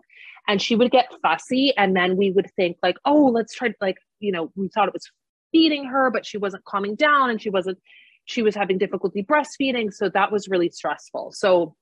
and 0.49 0.63
she 0.63 0.75
would 0.75 0.91
get 0.91 1.13
fussy. 1.21 1.75
And 1.77 1.95
then 1.95 2.17
we 2.17 2.31
would 2.31 2.51
think 2.57 2.79
like, 2.83 2.97
oh, 3.05 3.27
let's 3.27 3.55
try, 3.55 3.75
like, 3.83 3.99
you 4.19 4.33
know, 4.33 4.51
we 4.57 4.69
thought 4.69 4.89
it 4.89 4.95
was 4.95 5.11
feeding 5.53 5.85
her, 5.85 6.11
but 6.11 6.25
she 6.25 6.39
wasn't 6.39 6.65
calming 6.65 6.95
down 6.95 7.29
and 7.29 7.41
she 7.41 7.51
wasn't 7.51 7.79
she 8.27 8.43
was 8.43 8.57
having 8.57 8.77
difficulty 8.77 9.23
breastfeeding. 9.23 9.93
So 9.93 10.09
that 10.09 10.33
was 10.33 10.49
really 10.49 10.69
stressful. 10.69 11.31
So 11.33 11.77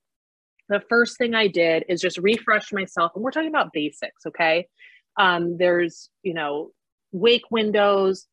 the 0.69 0.81
first 0.89 1.17
thing 1.17 1.35
I 1.35 1.47
did 1.47 1.85
is 1.89 2.01
just 2.01 2.17
refresh 2.17 2.71
myself. 2.73 3.11
And 3.15 3.23
we're 3.23 3.31
talking 3.31 3.49
about 3.49 3.73
basics, 3.73 4.25
okay? 4.27 4.67
Um, 5.17 5.57
there's, 5.57 6.09
you 6.23 6.33
know, 6.33 6.71
wake 7.11 7.49
windows, 7.51 8.27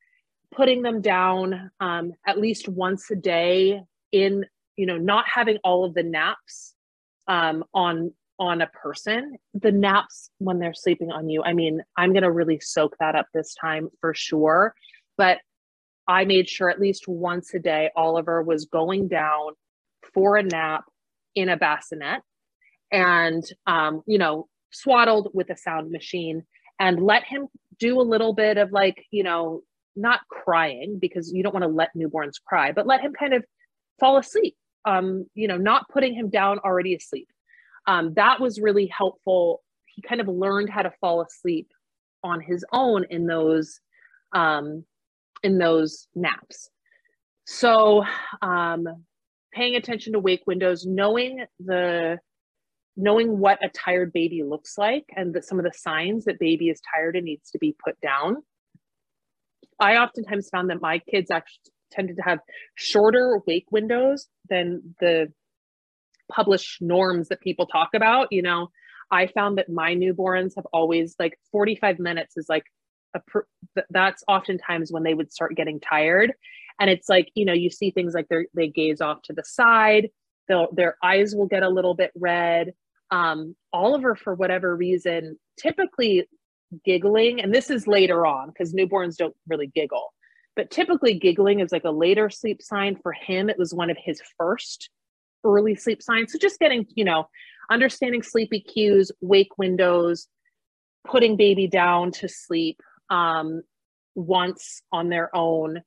putting 0.55 0.83
them 0.83 1.01
down 1.01 1.71
um, 1.81 2.13
at 2.27 2.39
least 2.39 2.69
once 2.69 3.11
a 3.11 3.17
day 3.17 3.83
in, 4.11 4.45
you 4.77 4.87
know, 4.87 4.99
not 4.99 5.25
having 5.33 5.59
all 5.65 5.85
of 5.85 5.95
the 5.95 6.03
naps 6.03 6.75
um, 7.29 7.65
on 7.75 8.13
on 8.39 8.63
a 8.63 8.67
person 8.69 9.37
the 9.53 9.71
naps 9.71 10.31
when 10.39 10.59
they're 10.59 10.73
sleeping 10.75 11.13
on 11.13 11.29
you 11.29 11.43
i 11.45 11.53
mean 11.53 11.83
i'm 11.99 12.13
going 12.13 12.23
to 12.23 12.33
really 12.33 12.59
soak 12.59 12.97
that 12.99 13.15
up 13.15 13.27
this 13.35 13.55
time 13.55 13.89
for 14.01 14.15
sure 14.15 14.75
but 15.19 15.39
I 16.07 16.25
made 16.25 16.49
sure 16.49 16.69
at 16.69 16.81
least 16.81 17.07
once 17.07 17.55
a 17.55 17.59
day 17.59 17.91
Oliver 17.97 18.43
was 18.43 18.67
going 18.67 19.09
down 19.09 19.53
for 20.15 20.37
a 20.37 20.43
nap 20.43 20.85
in 21.35 21.49
a 21.49 21.57
bassinet 21.57 22.23
and, 22.91 23.45
um, 23.67 24.03
you 24.07 24.19
know, 24.19 24.49
swaddled 24.71 25.29
with 25.35 25.51
a 25.51 25.57
sound 25.57 25.91
machine 25.91 26.45
and 26.79 27.01
let 27.01 27.25
him 27.25 27.49
do 27.79 28.01
a 28.01 28.03
little 28.03 28.33
bit 28.33 28.59
of 28.59 28.73
like, 28.73 29.05
you 29.11 29.23
know, 29.23 29.63
not 29.97 30.21
crying 30.29 30.99
because 31.01 31.33
you 31.33 31.43
don't 31.43 31.55
want 31.55 31.65
to 31.65 31.69
let 31.69 31.95
newborns 31.97 32.35
cry, 32.47 32.73
but 32.73 32.87
let 32.87 33.01
him 33.01 33.13
kind 33.13 33.35
of 33.35 33.45
fall 34.01 34.19
asleep, 34.19 34.57
um, 34.85 35.27
you 35.35 35.49
know, 35.49 35.57
not 35.57 35.89
putting 35.89 36.15
him 36.15 36.29
down 36.29 36.59
already 36.61 36.95
asleep. 36.95 37.29
Um, 37.87 38.15
that 38.15 38.41
was 38.41 38.61
really 38.61 38.87
helpful. 38.87 39.63
He 39.87 40.03
kind 40.03 40.21
of 40.21 40.29
learned 40.29 40.71
how 40.71 40.83
to 40.83 40.93
fall 41.01 41.23
asleep 41.23 41.69
on 42.25 42.41
his 42.41 42.65
own 42.73 43.05
in 43.11 43.27
those 43.27 43.81
um, 44.33 44.85
in 45.43 45.59
those 45.59 46.07
naps. 46.15 46.71
So, 47.45 48.05
um, 48.41 48.87
paying 49.53 49.77
attention 49.77 50.13
to 50.15 50.19
wake 50.19 50.43
windows, 50.47 50.85
knowing 50.87 51.45
the 51.59 52.19
knowing 52.97 53.39
what 53.39 53.59
a 53.65 53.69
tired 53.71 54.13
baby 54.13 54.43
looks 54.43 54.77
like 54.77 55.05
and 55.17 55.35
that 55.35 55.47
some 55.47 55.59
of 55.59 55.65
the 55.65 55.73
signs 55.75 56.27
that 56.27 56.39
baby 56.39 56.69
is 56.69 56.81
tired 56.95 57.17
and 57.17 57.25
needs 57.25 57.51
to 57.51 57.59
be 57.59 57.75
put 57.83 57.99
down. 58.01 58.37
I 59.81 59.97
oftentimes 59.97 60.51
found 60.51 60.69
that 60.71 60.83
my 60.83 60.99
kids 60.99 61.31
actually 61.31 61.73
tended 61.91 62.17
to 62.17 62.23
have 62.23 62.41
shorter 62.75 63.41
wake 63.47 63.67
windows 63.71 64.29
than 64.49 64.95
the 65.01 65.33
published 66.31 66.83
norms 66.83 67.29
that 67.29 67.41
people 67.41 67.67
talk 67.67 67.91
about. 67.95 68.29
You 68.31 68.43
know, 68.43 68.69
I 69.11 69.27
found 69.27 69.59
that 69.59 69.69
my 69.69 69.95
newborns 69.95 70.53
have 70.57 70.67
always 70.73 71.17
like 71.19 71.39
45 71.51 71.99
minutes 71.99 72.37
is 72.37 72.47
like 72.49 72.65
a 73.15 73.21
pr- 73.27 73.41
that's 73.91 74.25
oftentimes 74.29 74.91
when 74.91 75.03
they 75.03 75.15
would 75.15 75.33
start 75.33 75.55
getting 75.55 75.81
tired 75.81 76.33
and 76.83 76.91
it's 76.91 77.09
like 77.09 77.31
you 77.35 77.45
know 77.45 77.53
you 77.53 77.71
see 77.71 77.93
things 77.93 78.13
like 78.13 78.29
they 78.29 78.47
they 78.55 78.69
gaze 78.69 79.01
off 79.01 79.23
to 79.23 79.33
the 79.33 79.45
side. 79.45 80.11
They'll 80.49 80.69
their 80.73 80.97
eyes 81.03 81.35
will 81.35 81.47
get 81.47 81.63
a 81.63 81.69
little 81.69 81.95
bit 81.95 82.11
red. 82.15 82.75
Um, 83.11 83.55
oliver 83.73 84.17
for 84.17 84.35
whatever 84.35 84.75
reason 84.75 85.39
typically 85.59 86.27
giggling 86.83 87.43
and 87.43 87.55
this 87.55 87.69
is 87.69 87.87
later 87.87 88.25
on 88.25 88.49
because 88.49 88.73
newborns 88.73 89.17
don't 89.17 89.37
really 89.47 89.67
giggle 89.67 90.15
but 90.57 90.71
typically 90.71 91.19
giggling 91.19 91.61
is 91.61 91.73
like 91.73 91.85
a 91.85 91.91
later 91.91 92.31
sleep 92.31 92.63
sign. 92.63 92.97
For 93.03 93.13
him 93.13 93.49
it 93.49 93.59
was 93.59 93.75
one 93.75 93.91
of 93.91 93.97
his 94.03 94.21
first 94.39 94.91
early 95.45 95.75
sleep 95.75 96.03
signs. 96.03 96.33
So 96.33 96.39
just 96.39 96.59
getting 96.59 96.87
you 96.95 97.05
know 97.05 97.29
understanding 97.71 98.23
sleepy 98.23 98.61
cues 98.61 99.11
wake 99.21 99.59
windows 99.59 100.27
putting 101.07 101.37
baby 101.37 101.67
down 101.67 102.13
to 102.13 102.29
sleep 102.29 102.81
um, 103.11 103.63
once 104.15 104.83
on 104.93 105.09
their 105.09 105.35
own, 105.35 105.83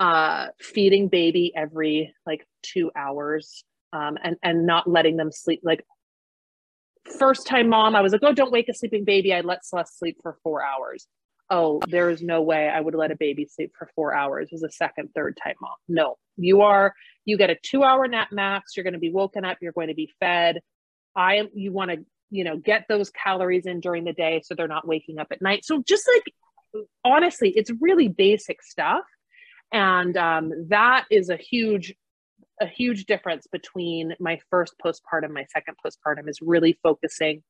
uh, 0.00 0.48
feeding 0.58 1.08
baby 1.08 1.52
every 1.54 2.12
like 2.26 2.46
two 2.62 2.90
hours, 2.96 3.62
um, 3.92 4.18
and 4.22 4.36
and 4.42 4.66
not 4.66 4.88
letting 4.88 5.16
them 5.16 5.30
sleep. 5.30 5.60
Like 5.62 5.84
first 7.18 7.46
time 7.46 7.68
mom, 7.68 7.94
I 7.94 8.00
was 8.00 8.12
like, 8.12 8.22
oh, 8.24 8.32
don't 8.32 8.50
wake 8.50 8.68
a 8.68 8.74
sleeping 8.74 9.04
baby. 9.04 9.32
I 9.32 9.42
let 9.42 9.64
Celeste 9.64 9.98
sleep 9.98 10.16
for 10.22 10.38
four 10.42 10.64
hours. 10.64 11.06
Oh, 11.50 11.80
there 11.88 12.10
is 12.10 12.22
no 12.22 12.42
way 12.42 12.68
I 12.68 12.80
would 12.80 12.94
let 12.94 13.10
a 13.10 13.16
baby 13.16 13.46
sleep 13.46 13.72
for 13.78 13.88
four 13.94 14.14
hours. 14.14 14.48
Was 14.50 14.62
a 14.62 14.70
second, 14.70 15.10
third 15.14 15.38
time 15.42 15.56
mom. 15.60 15.74
No, 15.88 16.16
you 16.36 16.62
are. 16.62 16.94
You 17.24 17.36
get 17.36 17.50
a 17.50 17.56
two 17.62 17.84
hour 17.84 18.08
nap 18.08 18.28
max. 18.32 18.76
You're 18.76 18.84
going 18.84 18.94
to 18.94 19.00
be 19.00 19.12
woken 19.12 19.44
up. 19.44 19.58
You're 19.60 19.72
going 19.72 19.88
to 19.88 19.94
be 19.94 20.10
fed. 20.18 20.60
I 21.14 21.36
am. 21.36 21.48
You 21.54 21.72
want 21.72 21.90
to 21.90 21.98
you 22.30 22.44
know 22.44 22.56
get 22.56 22.86
those 22.88 23.10
calories 23.10 23.66
in 23.66 23.80
during 23.80 24.04
the 24.04 24.12
day 24.12 24.40
so 24.44 24.54
they're 24.54 24.68
not 24.68 24.86
waking 24.86 25.18
up 25.18 25.26
at 25.32 25.42
night 25.42 25.64
so 25.64 25.82
just 25.84 26.08
like 26.14 26.32
honestly, 27.04 27.50
it's 27.50 27.70
really 27.80 28.08
basic 28.08 28.62
stuff. 28.62 29.04
And 29.72 30.16
um, 30.16 30.52
that 30.68 31.06
is 31.10 31.30
a 31.30 31.36
huge, 31.36 31.94
a 32.60 32.66
huge 32.66 33.06
difference 33.06 33.46
between 33.46 34.14
my 34.18 34.40
first 34.50 34.74
postpartum, 34.84 35.30
my 35.30 35.46
second 35.52 35.76
postpartum 35.84 36.28
is 36.28 36.40
really 36.40 36.78
focusing 36.82 37.42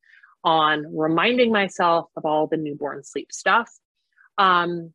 on 0.44 0.96
reminding 0.96 1.52
myself 1.52 2.08
of 2.16 2.24
all 2.24 2.46
the 2.46 2.56
newborn 2.56 3.04
sleep 3.04 3.32
stuff. 3.32 3.70
Um, 4.38 4.92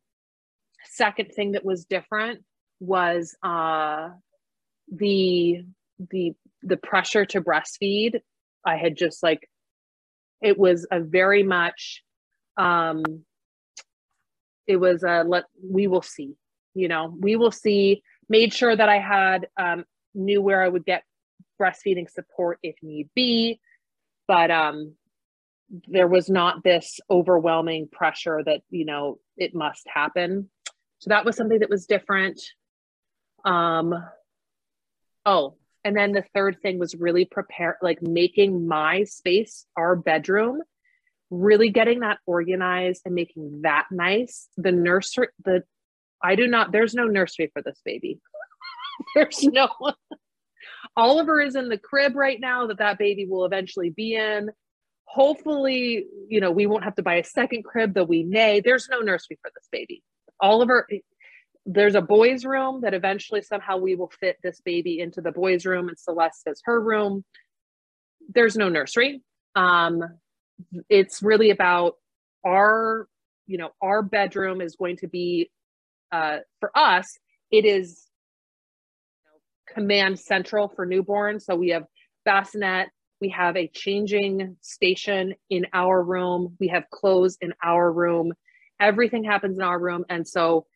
second 0.84 1.32
thing 1.32 1.52
that 1.52 1.64
was 1.64 1.84
different 1.84 2.44
was 2.80 3.36
uh, 3.42 4.10
the 4.92 5.64
the 6.10 6.34
the 6.62 6.76
pressure 6.76 7.24
to 7.24 7.40
breastfeed 7.40 8.20
I 8.66 8.76
had 8.76 8.96
just 8.96 9.22
like, 9.22 9.48
it 10.42 10.58
was 10.58 10.86
a 10.90 11.00
very 11.00 11.44
much, 11.44 12.02
um, 12.56 13.04
it 14.66 14.76
was 14.76 15.04
a 15.04 15.24
let, 15.26 15.44
we 15.62 15.86
will 15.86 16.02
see, 16.02 16.34
you 16.76 16.88
know, 16.88 17.12
we 17.18 17.34
will 17.36 17.50
see, 17.50 18.02
made 18.28 18.52
sure 18.52 18.74
that 18.74 18.88
I 18.88 18.98
had, 18.98 19.48
um, 19.56 19.84
knew 20.14 20.40
where 20.40 20.62
I 20.62 20.68
would 20.68 20.84
get 20.84 21.02
breastfeeding 21.60 22.08
support 22.08 22.58
if 22.62 22.76
need 22.82 23.08
be. 23.14 23.60
But, 24.28 24.50
um, 24.50 24.94
there 25.88 26.06
was 26.06 26.30
not 26.30 26.62
this 26.62 27.00
overwhelming 27.10 27.88
pressure 27.88 28.40
that, 28.44 28.62
you 28.70 28.84
know, 28.84 29.18
it 29.36 29.54
must 29.54 29.84
happen. 29.88 30.48
So 30.98 31.08
that 31.08 31.24
was 31.24 31.36
something 31.36 31.58
that 31.58 31.70
was 31.70 31.86
different. 31.86 32.40
Um, 33.44 33.94
oh, 35.24 35.56
and 35.84 35.96
then 35.96 36.12
the 36.12 36.24
third 36.34 36.58
thing 36.62 36.78
was 36.78 36.94
really 36.94 37.24
prepare, 37.24 37.78
like 37.82 38.00
making 38.02 38.66
my 38.66 39.04
space, 39.04 39.66
our 39.76 39.96
bedroom, 39.96 40.62
really 41.30 41.70
getting 41.70 42.00
that 42.00 42.18
organized 42.26 43.02
and 43.04 43.14
making 43.14 43.62
that 43.62 43.86
nice. 43.90 44.48
The 44.56 44.72
nursery, 44.72 45.28
the 45.44 45.64
I 46.22 46.34
do 46.34 46.46
not, 46.46 46.72
there's 46.72 46.94
no 46.94 47.04
nursery 47.04 47.50
for 47.52 47.62
this 47.62 47.80
baby. 47.84 48.20
there's 49.14 49.42
no, 49.44 49.68
Oliver 50.96 51.40
is 51.40 51.56
in 51.56 51.68
the 51.68 51.78
crib 51.78 52.16
right 52.16 52.40
now 52.40 52.66
that 52.66 52.78
that 52.78 52.98
baby 52.98 53.26
will 53.26 53.44
eventually 53.44 53.90
be 53.90 54.14
in. 54.14 54.50
Hopefully, 55.04 56.06
you 56.28 56.40
know, 56.40 56.50
we 56.50 56.66
won't 56.66 56.84
have 56.84 56.96
to 56.96 57.02
buy 57.02 57.16
a 57.16 57.24
second 57.24 57.64
crib, 57.64 57.94
though 57.94 58.04
we 58.04 58.24
may. 58.24 58.60
There's 58.60 58.88
no 58.88 59.00
nursery 59.00 59.38
for 59.40 59.50
this 59.54 59.68
baby. 59.70 60.02
Oliver, 60.40 60.86
there's 61.64 61.94
a 61.94 62.00
boys' 62.00 62.44
room 62.44 62.80
that 62.82 62.94
eventually 62.94 63.42
somehow 63.42 63.76
we 63.76 63.94
will 63.94 64.10
fit 64.20 64.36
this 64.42 64.60
baby 64.60 65.00
into 65.00 65.20
the 65.20 65.32
boys' 65.32 65.66
room 65.66 65.88
and 65.88 65.98
Celeste 65.98 66.42
has 66.46 66.60
her 66.64 66.80
room. 66.80 67.24
There's 68.32 68.56
no 68.56 68.68
nursery. 68.68 69.22
Um, 69.54 70.02
it's 70.88 71.22
really 71.22 71.50
about 71.50 71.94
our, 72.44 73.08
you 73.46 73.58
know, 73.58 73.70
our 73.82 74.02
bedroom 74.02 74.60
is 74.60 74.76
going 74.76 74.96
to 74.98 75.08
be 75.08 75.50
uh, 76.12 76.38
for 76.60 76.70
us. 76.74 77.18
It 77.50 77.64
is 77.64 78.06
you 79.10 79.30
know, 79.30 79.74
command 79.74 80.18
central 80.18 80.68
for 80.68 80.86
newborn. 80.86 81.40
So 81.40 81.54
we 81.54 81.70
have 81.70 81.84
bassinet. 82.24 82.88
We 83.20 83.30
have 83.30 83.56
a 83.56 83.68
changing 83.68 84.56
station 84.60 85.34
in 85.48 85.66
our 85.72 86.02
room. 86.02 86.56
We 86.60 86.68
have 86.68 86.84
clothes 86.90 87.38
in 87.40 87.54
our 87.64 87.90
room. 87.90 88.32
Everything 88.78 89.24
happens 89.24 89.58
in 89.58 89.64
our 89.64 89.78
room, 89.78 90.04
and 90.10 90.28
so 90.28 90.66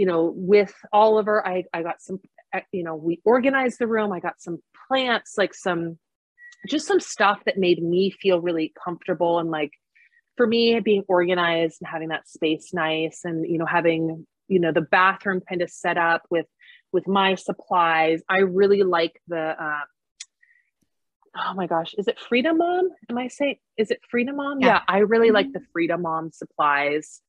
you 0.00 0.06
know, 0.06 0.32
with 0.34 0.72
Oliver, 0.94 1.46
I, 1.46 1.64
I 1.74 1.82
got 1.82 2.00
some, 2.00 2.20
you 2.72 2.84
know, 2.84 2.96
we 2.96 3.20
organized 3.22 3.78
the 3.78 3.86
room. 3.86 4.12
I 4.12 4.20
got 4.20 4.40
some 4.40 4.62
plants, 4.88 5.34
like 5.36 5.52
some, 5.52 5.98
just 6.66 6.86
some 6.86 7.00
stuff 7.00 7.42
that 7.44 7.58
made 7.58 7.82
me 7.82 8.10
feel 8.10 8.40
really 8.40 8.72
comfortable. 8.82 9.40
And 9.40 9.50
like 9.50 9.72
for 10.38 10.46
me, 10.46 10.80
being 10.80 11.04
organized 11.06 11.82
and 11.82 11.88
having 11.92 12.08
that 12.08 12.26
space 12.26 12.72
nice 12.72 13.20
and, 13.24 13.44
you 13.46 13.58
know, 13.58 13.66
having, 13.66 14.26
you 14.50 14.60
know, 14.60 14.72
the 14.72 14.82
bathroom 14.82 15.40
kind 15.48 15.62
of 15.62 15.70
set 15.70 15.96
up 15.96 16.22
with, 16.30 16.46
with 16.92 17.06
my 17.06 17.36
supplies. 17.36 18.20
I 18.28 18.40
really 18.40 18.82
like 18.82 19.20
the, 19.28 19.54
uh, 19.58 19.84
oh 21.36 21.54
my 21.54 21.66
gosh, 21.66 21.94
is 21.96 22.08
it 22.08 22.18
Frida 22.18 22.52
Mom? 22.52 22.90
Am 23.08 23.16
I 23.16 23.28
saying, 23.28 23.56
is 23.76 23.90
it 23.90 24.00
Frida 24.10 24.32
Mom? 24.32 24.60
Yeah, 24.60 24.66
yeah 24.68 24.80
I 24.88 24.98
really 24.98 25.28
mm-hmm. 25.28 25.36
like 25.36 25.52
the 25.52 25.62
Frida 25.72 25.96
Mom 25.96 26.30
supplies. 26.32 27.22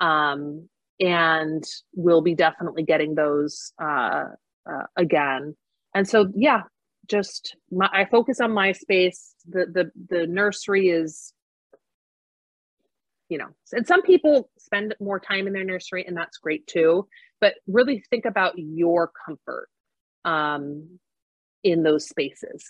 Um, 0.00 0.68
and 1.00 1.64
we'll 1.94 2.20
be 2.22 2.34
definitely 2.34 2.82
getting 2.82 3.14
those 3.14 3.72
uh, 3.82 4.26
uh, 4.68 4.86
again. 4.96 5.56
And 5.94 6.08
so, 6.08 6.30
yeah, 6.34 6.62
just 7.08 7.56
my, 7.70 7.88
I 7.92 8.04
focus 8.04 8.40
on 8.40 8.52
my 8.52 8.72
space. 8.72 9.34
The 9.48 9.66
the 9.66 9.90
the 10.08 10.26
nursery 10.26 10.88
is, 10.88 11.32
you 13.28 13.38
know, 13.38 13.48
and 13.72 13.86
some 13.86 14.02
people 14.02 14.50
spend 14.58 14.94
more 15.00 15.18
time 15.18 15.46
in 15.46 15.52
their 15.52 15.64
nursery, 15.64 16.04
and 16.06 16.16
that's 16.16 16.38
great 16.38 16.66
too. 16.66 17.06
But 17.40 17.54
really 17.66 18.04
think 18.10 18.24
about 18.24 18.54
your 18.56 19.10
comfort 19.26 19.68
um, 20.24 20.98
in 21.62 21.82
those 21.82 22.08
spaces. 22.08 22.64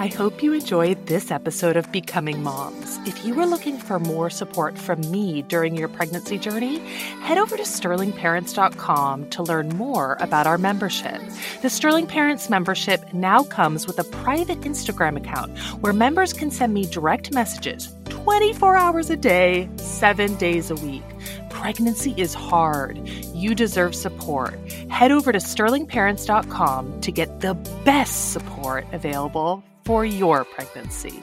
I 0.00 0.06
hope 0.06 0.44
you 0.44 0.52
enjoyed 0.52 1.06
this 1.06 1.32
episode 1.32 1.76
of 1.76 1.90
Becoming 1.90 2.40
Moms. 2.40 2.98
If 2.98 3.24
you 3.24 3.40
are 3.40 3.46
looking 3.46 3.76
for 3.76 3.98
more 3.98 4.30
support 4.30 4.78
from 4.78 5.00
me 5.10 5.42
during 5.42 5.74
your 5.76 5.88
pregnancy 5.88 6.38
journey, 6.38 6.78
head 7.22 7.36
over 7.36 7.56
to 7.56 7.64
sterlingparents.com 7.64 9.30
to 9.30 9.42
learn 9.42 9.70
more 9.70 10.16
about 10.20 10.46
our 10.46 10.56
membership. 10.56 11.20
The 11.62 11.68
Sterling 11.68 12.06
Parents 12.06 12.48
membership 12.48 13.12
now 13.12 13.42
comes 13.42 13.88
with 13.88 13.98
a 13.98 14.04
private 14.04 14.60
Instagram 14.60 15.16
account 15.16 15.58
where 15.80 15.92
members 15.92 16.32
can 16.32 16.52
send 16.52 16.72
me 16.74 16.86
direct 16.86 17.34
messages 17.34 17.92
24 18.04 18.76
hours 18.76 19.10
a 19.10 19.16
day, 19.16 19.68
seven 19.78 20.36
days 20.36 20.70
a 20.70 20.76
week. 20.76 21.02
Pregnancy 21.50 22.14
is 22.16 22.34
hard. 22.34 22.96
You 23.34 23.52
deserve 23.56 23.96
support. 23.96 24.54
Head 24.90 25.10
over 25.10 25.32
to 25.32 25.38
sterlingparents.com 25.38 27.00
to 27.00 27.10
get 27.10 27.40
the 27.40 27.54
best 27.84 28.32
support 28.32 28.86
available 28.92 29.64
for 29.88 30.04
your 30.04 30.44
pregnancy. 30.44 31.22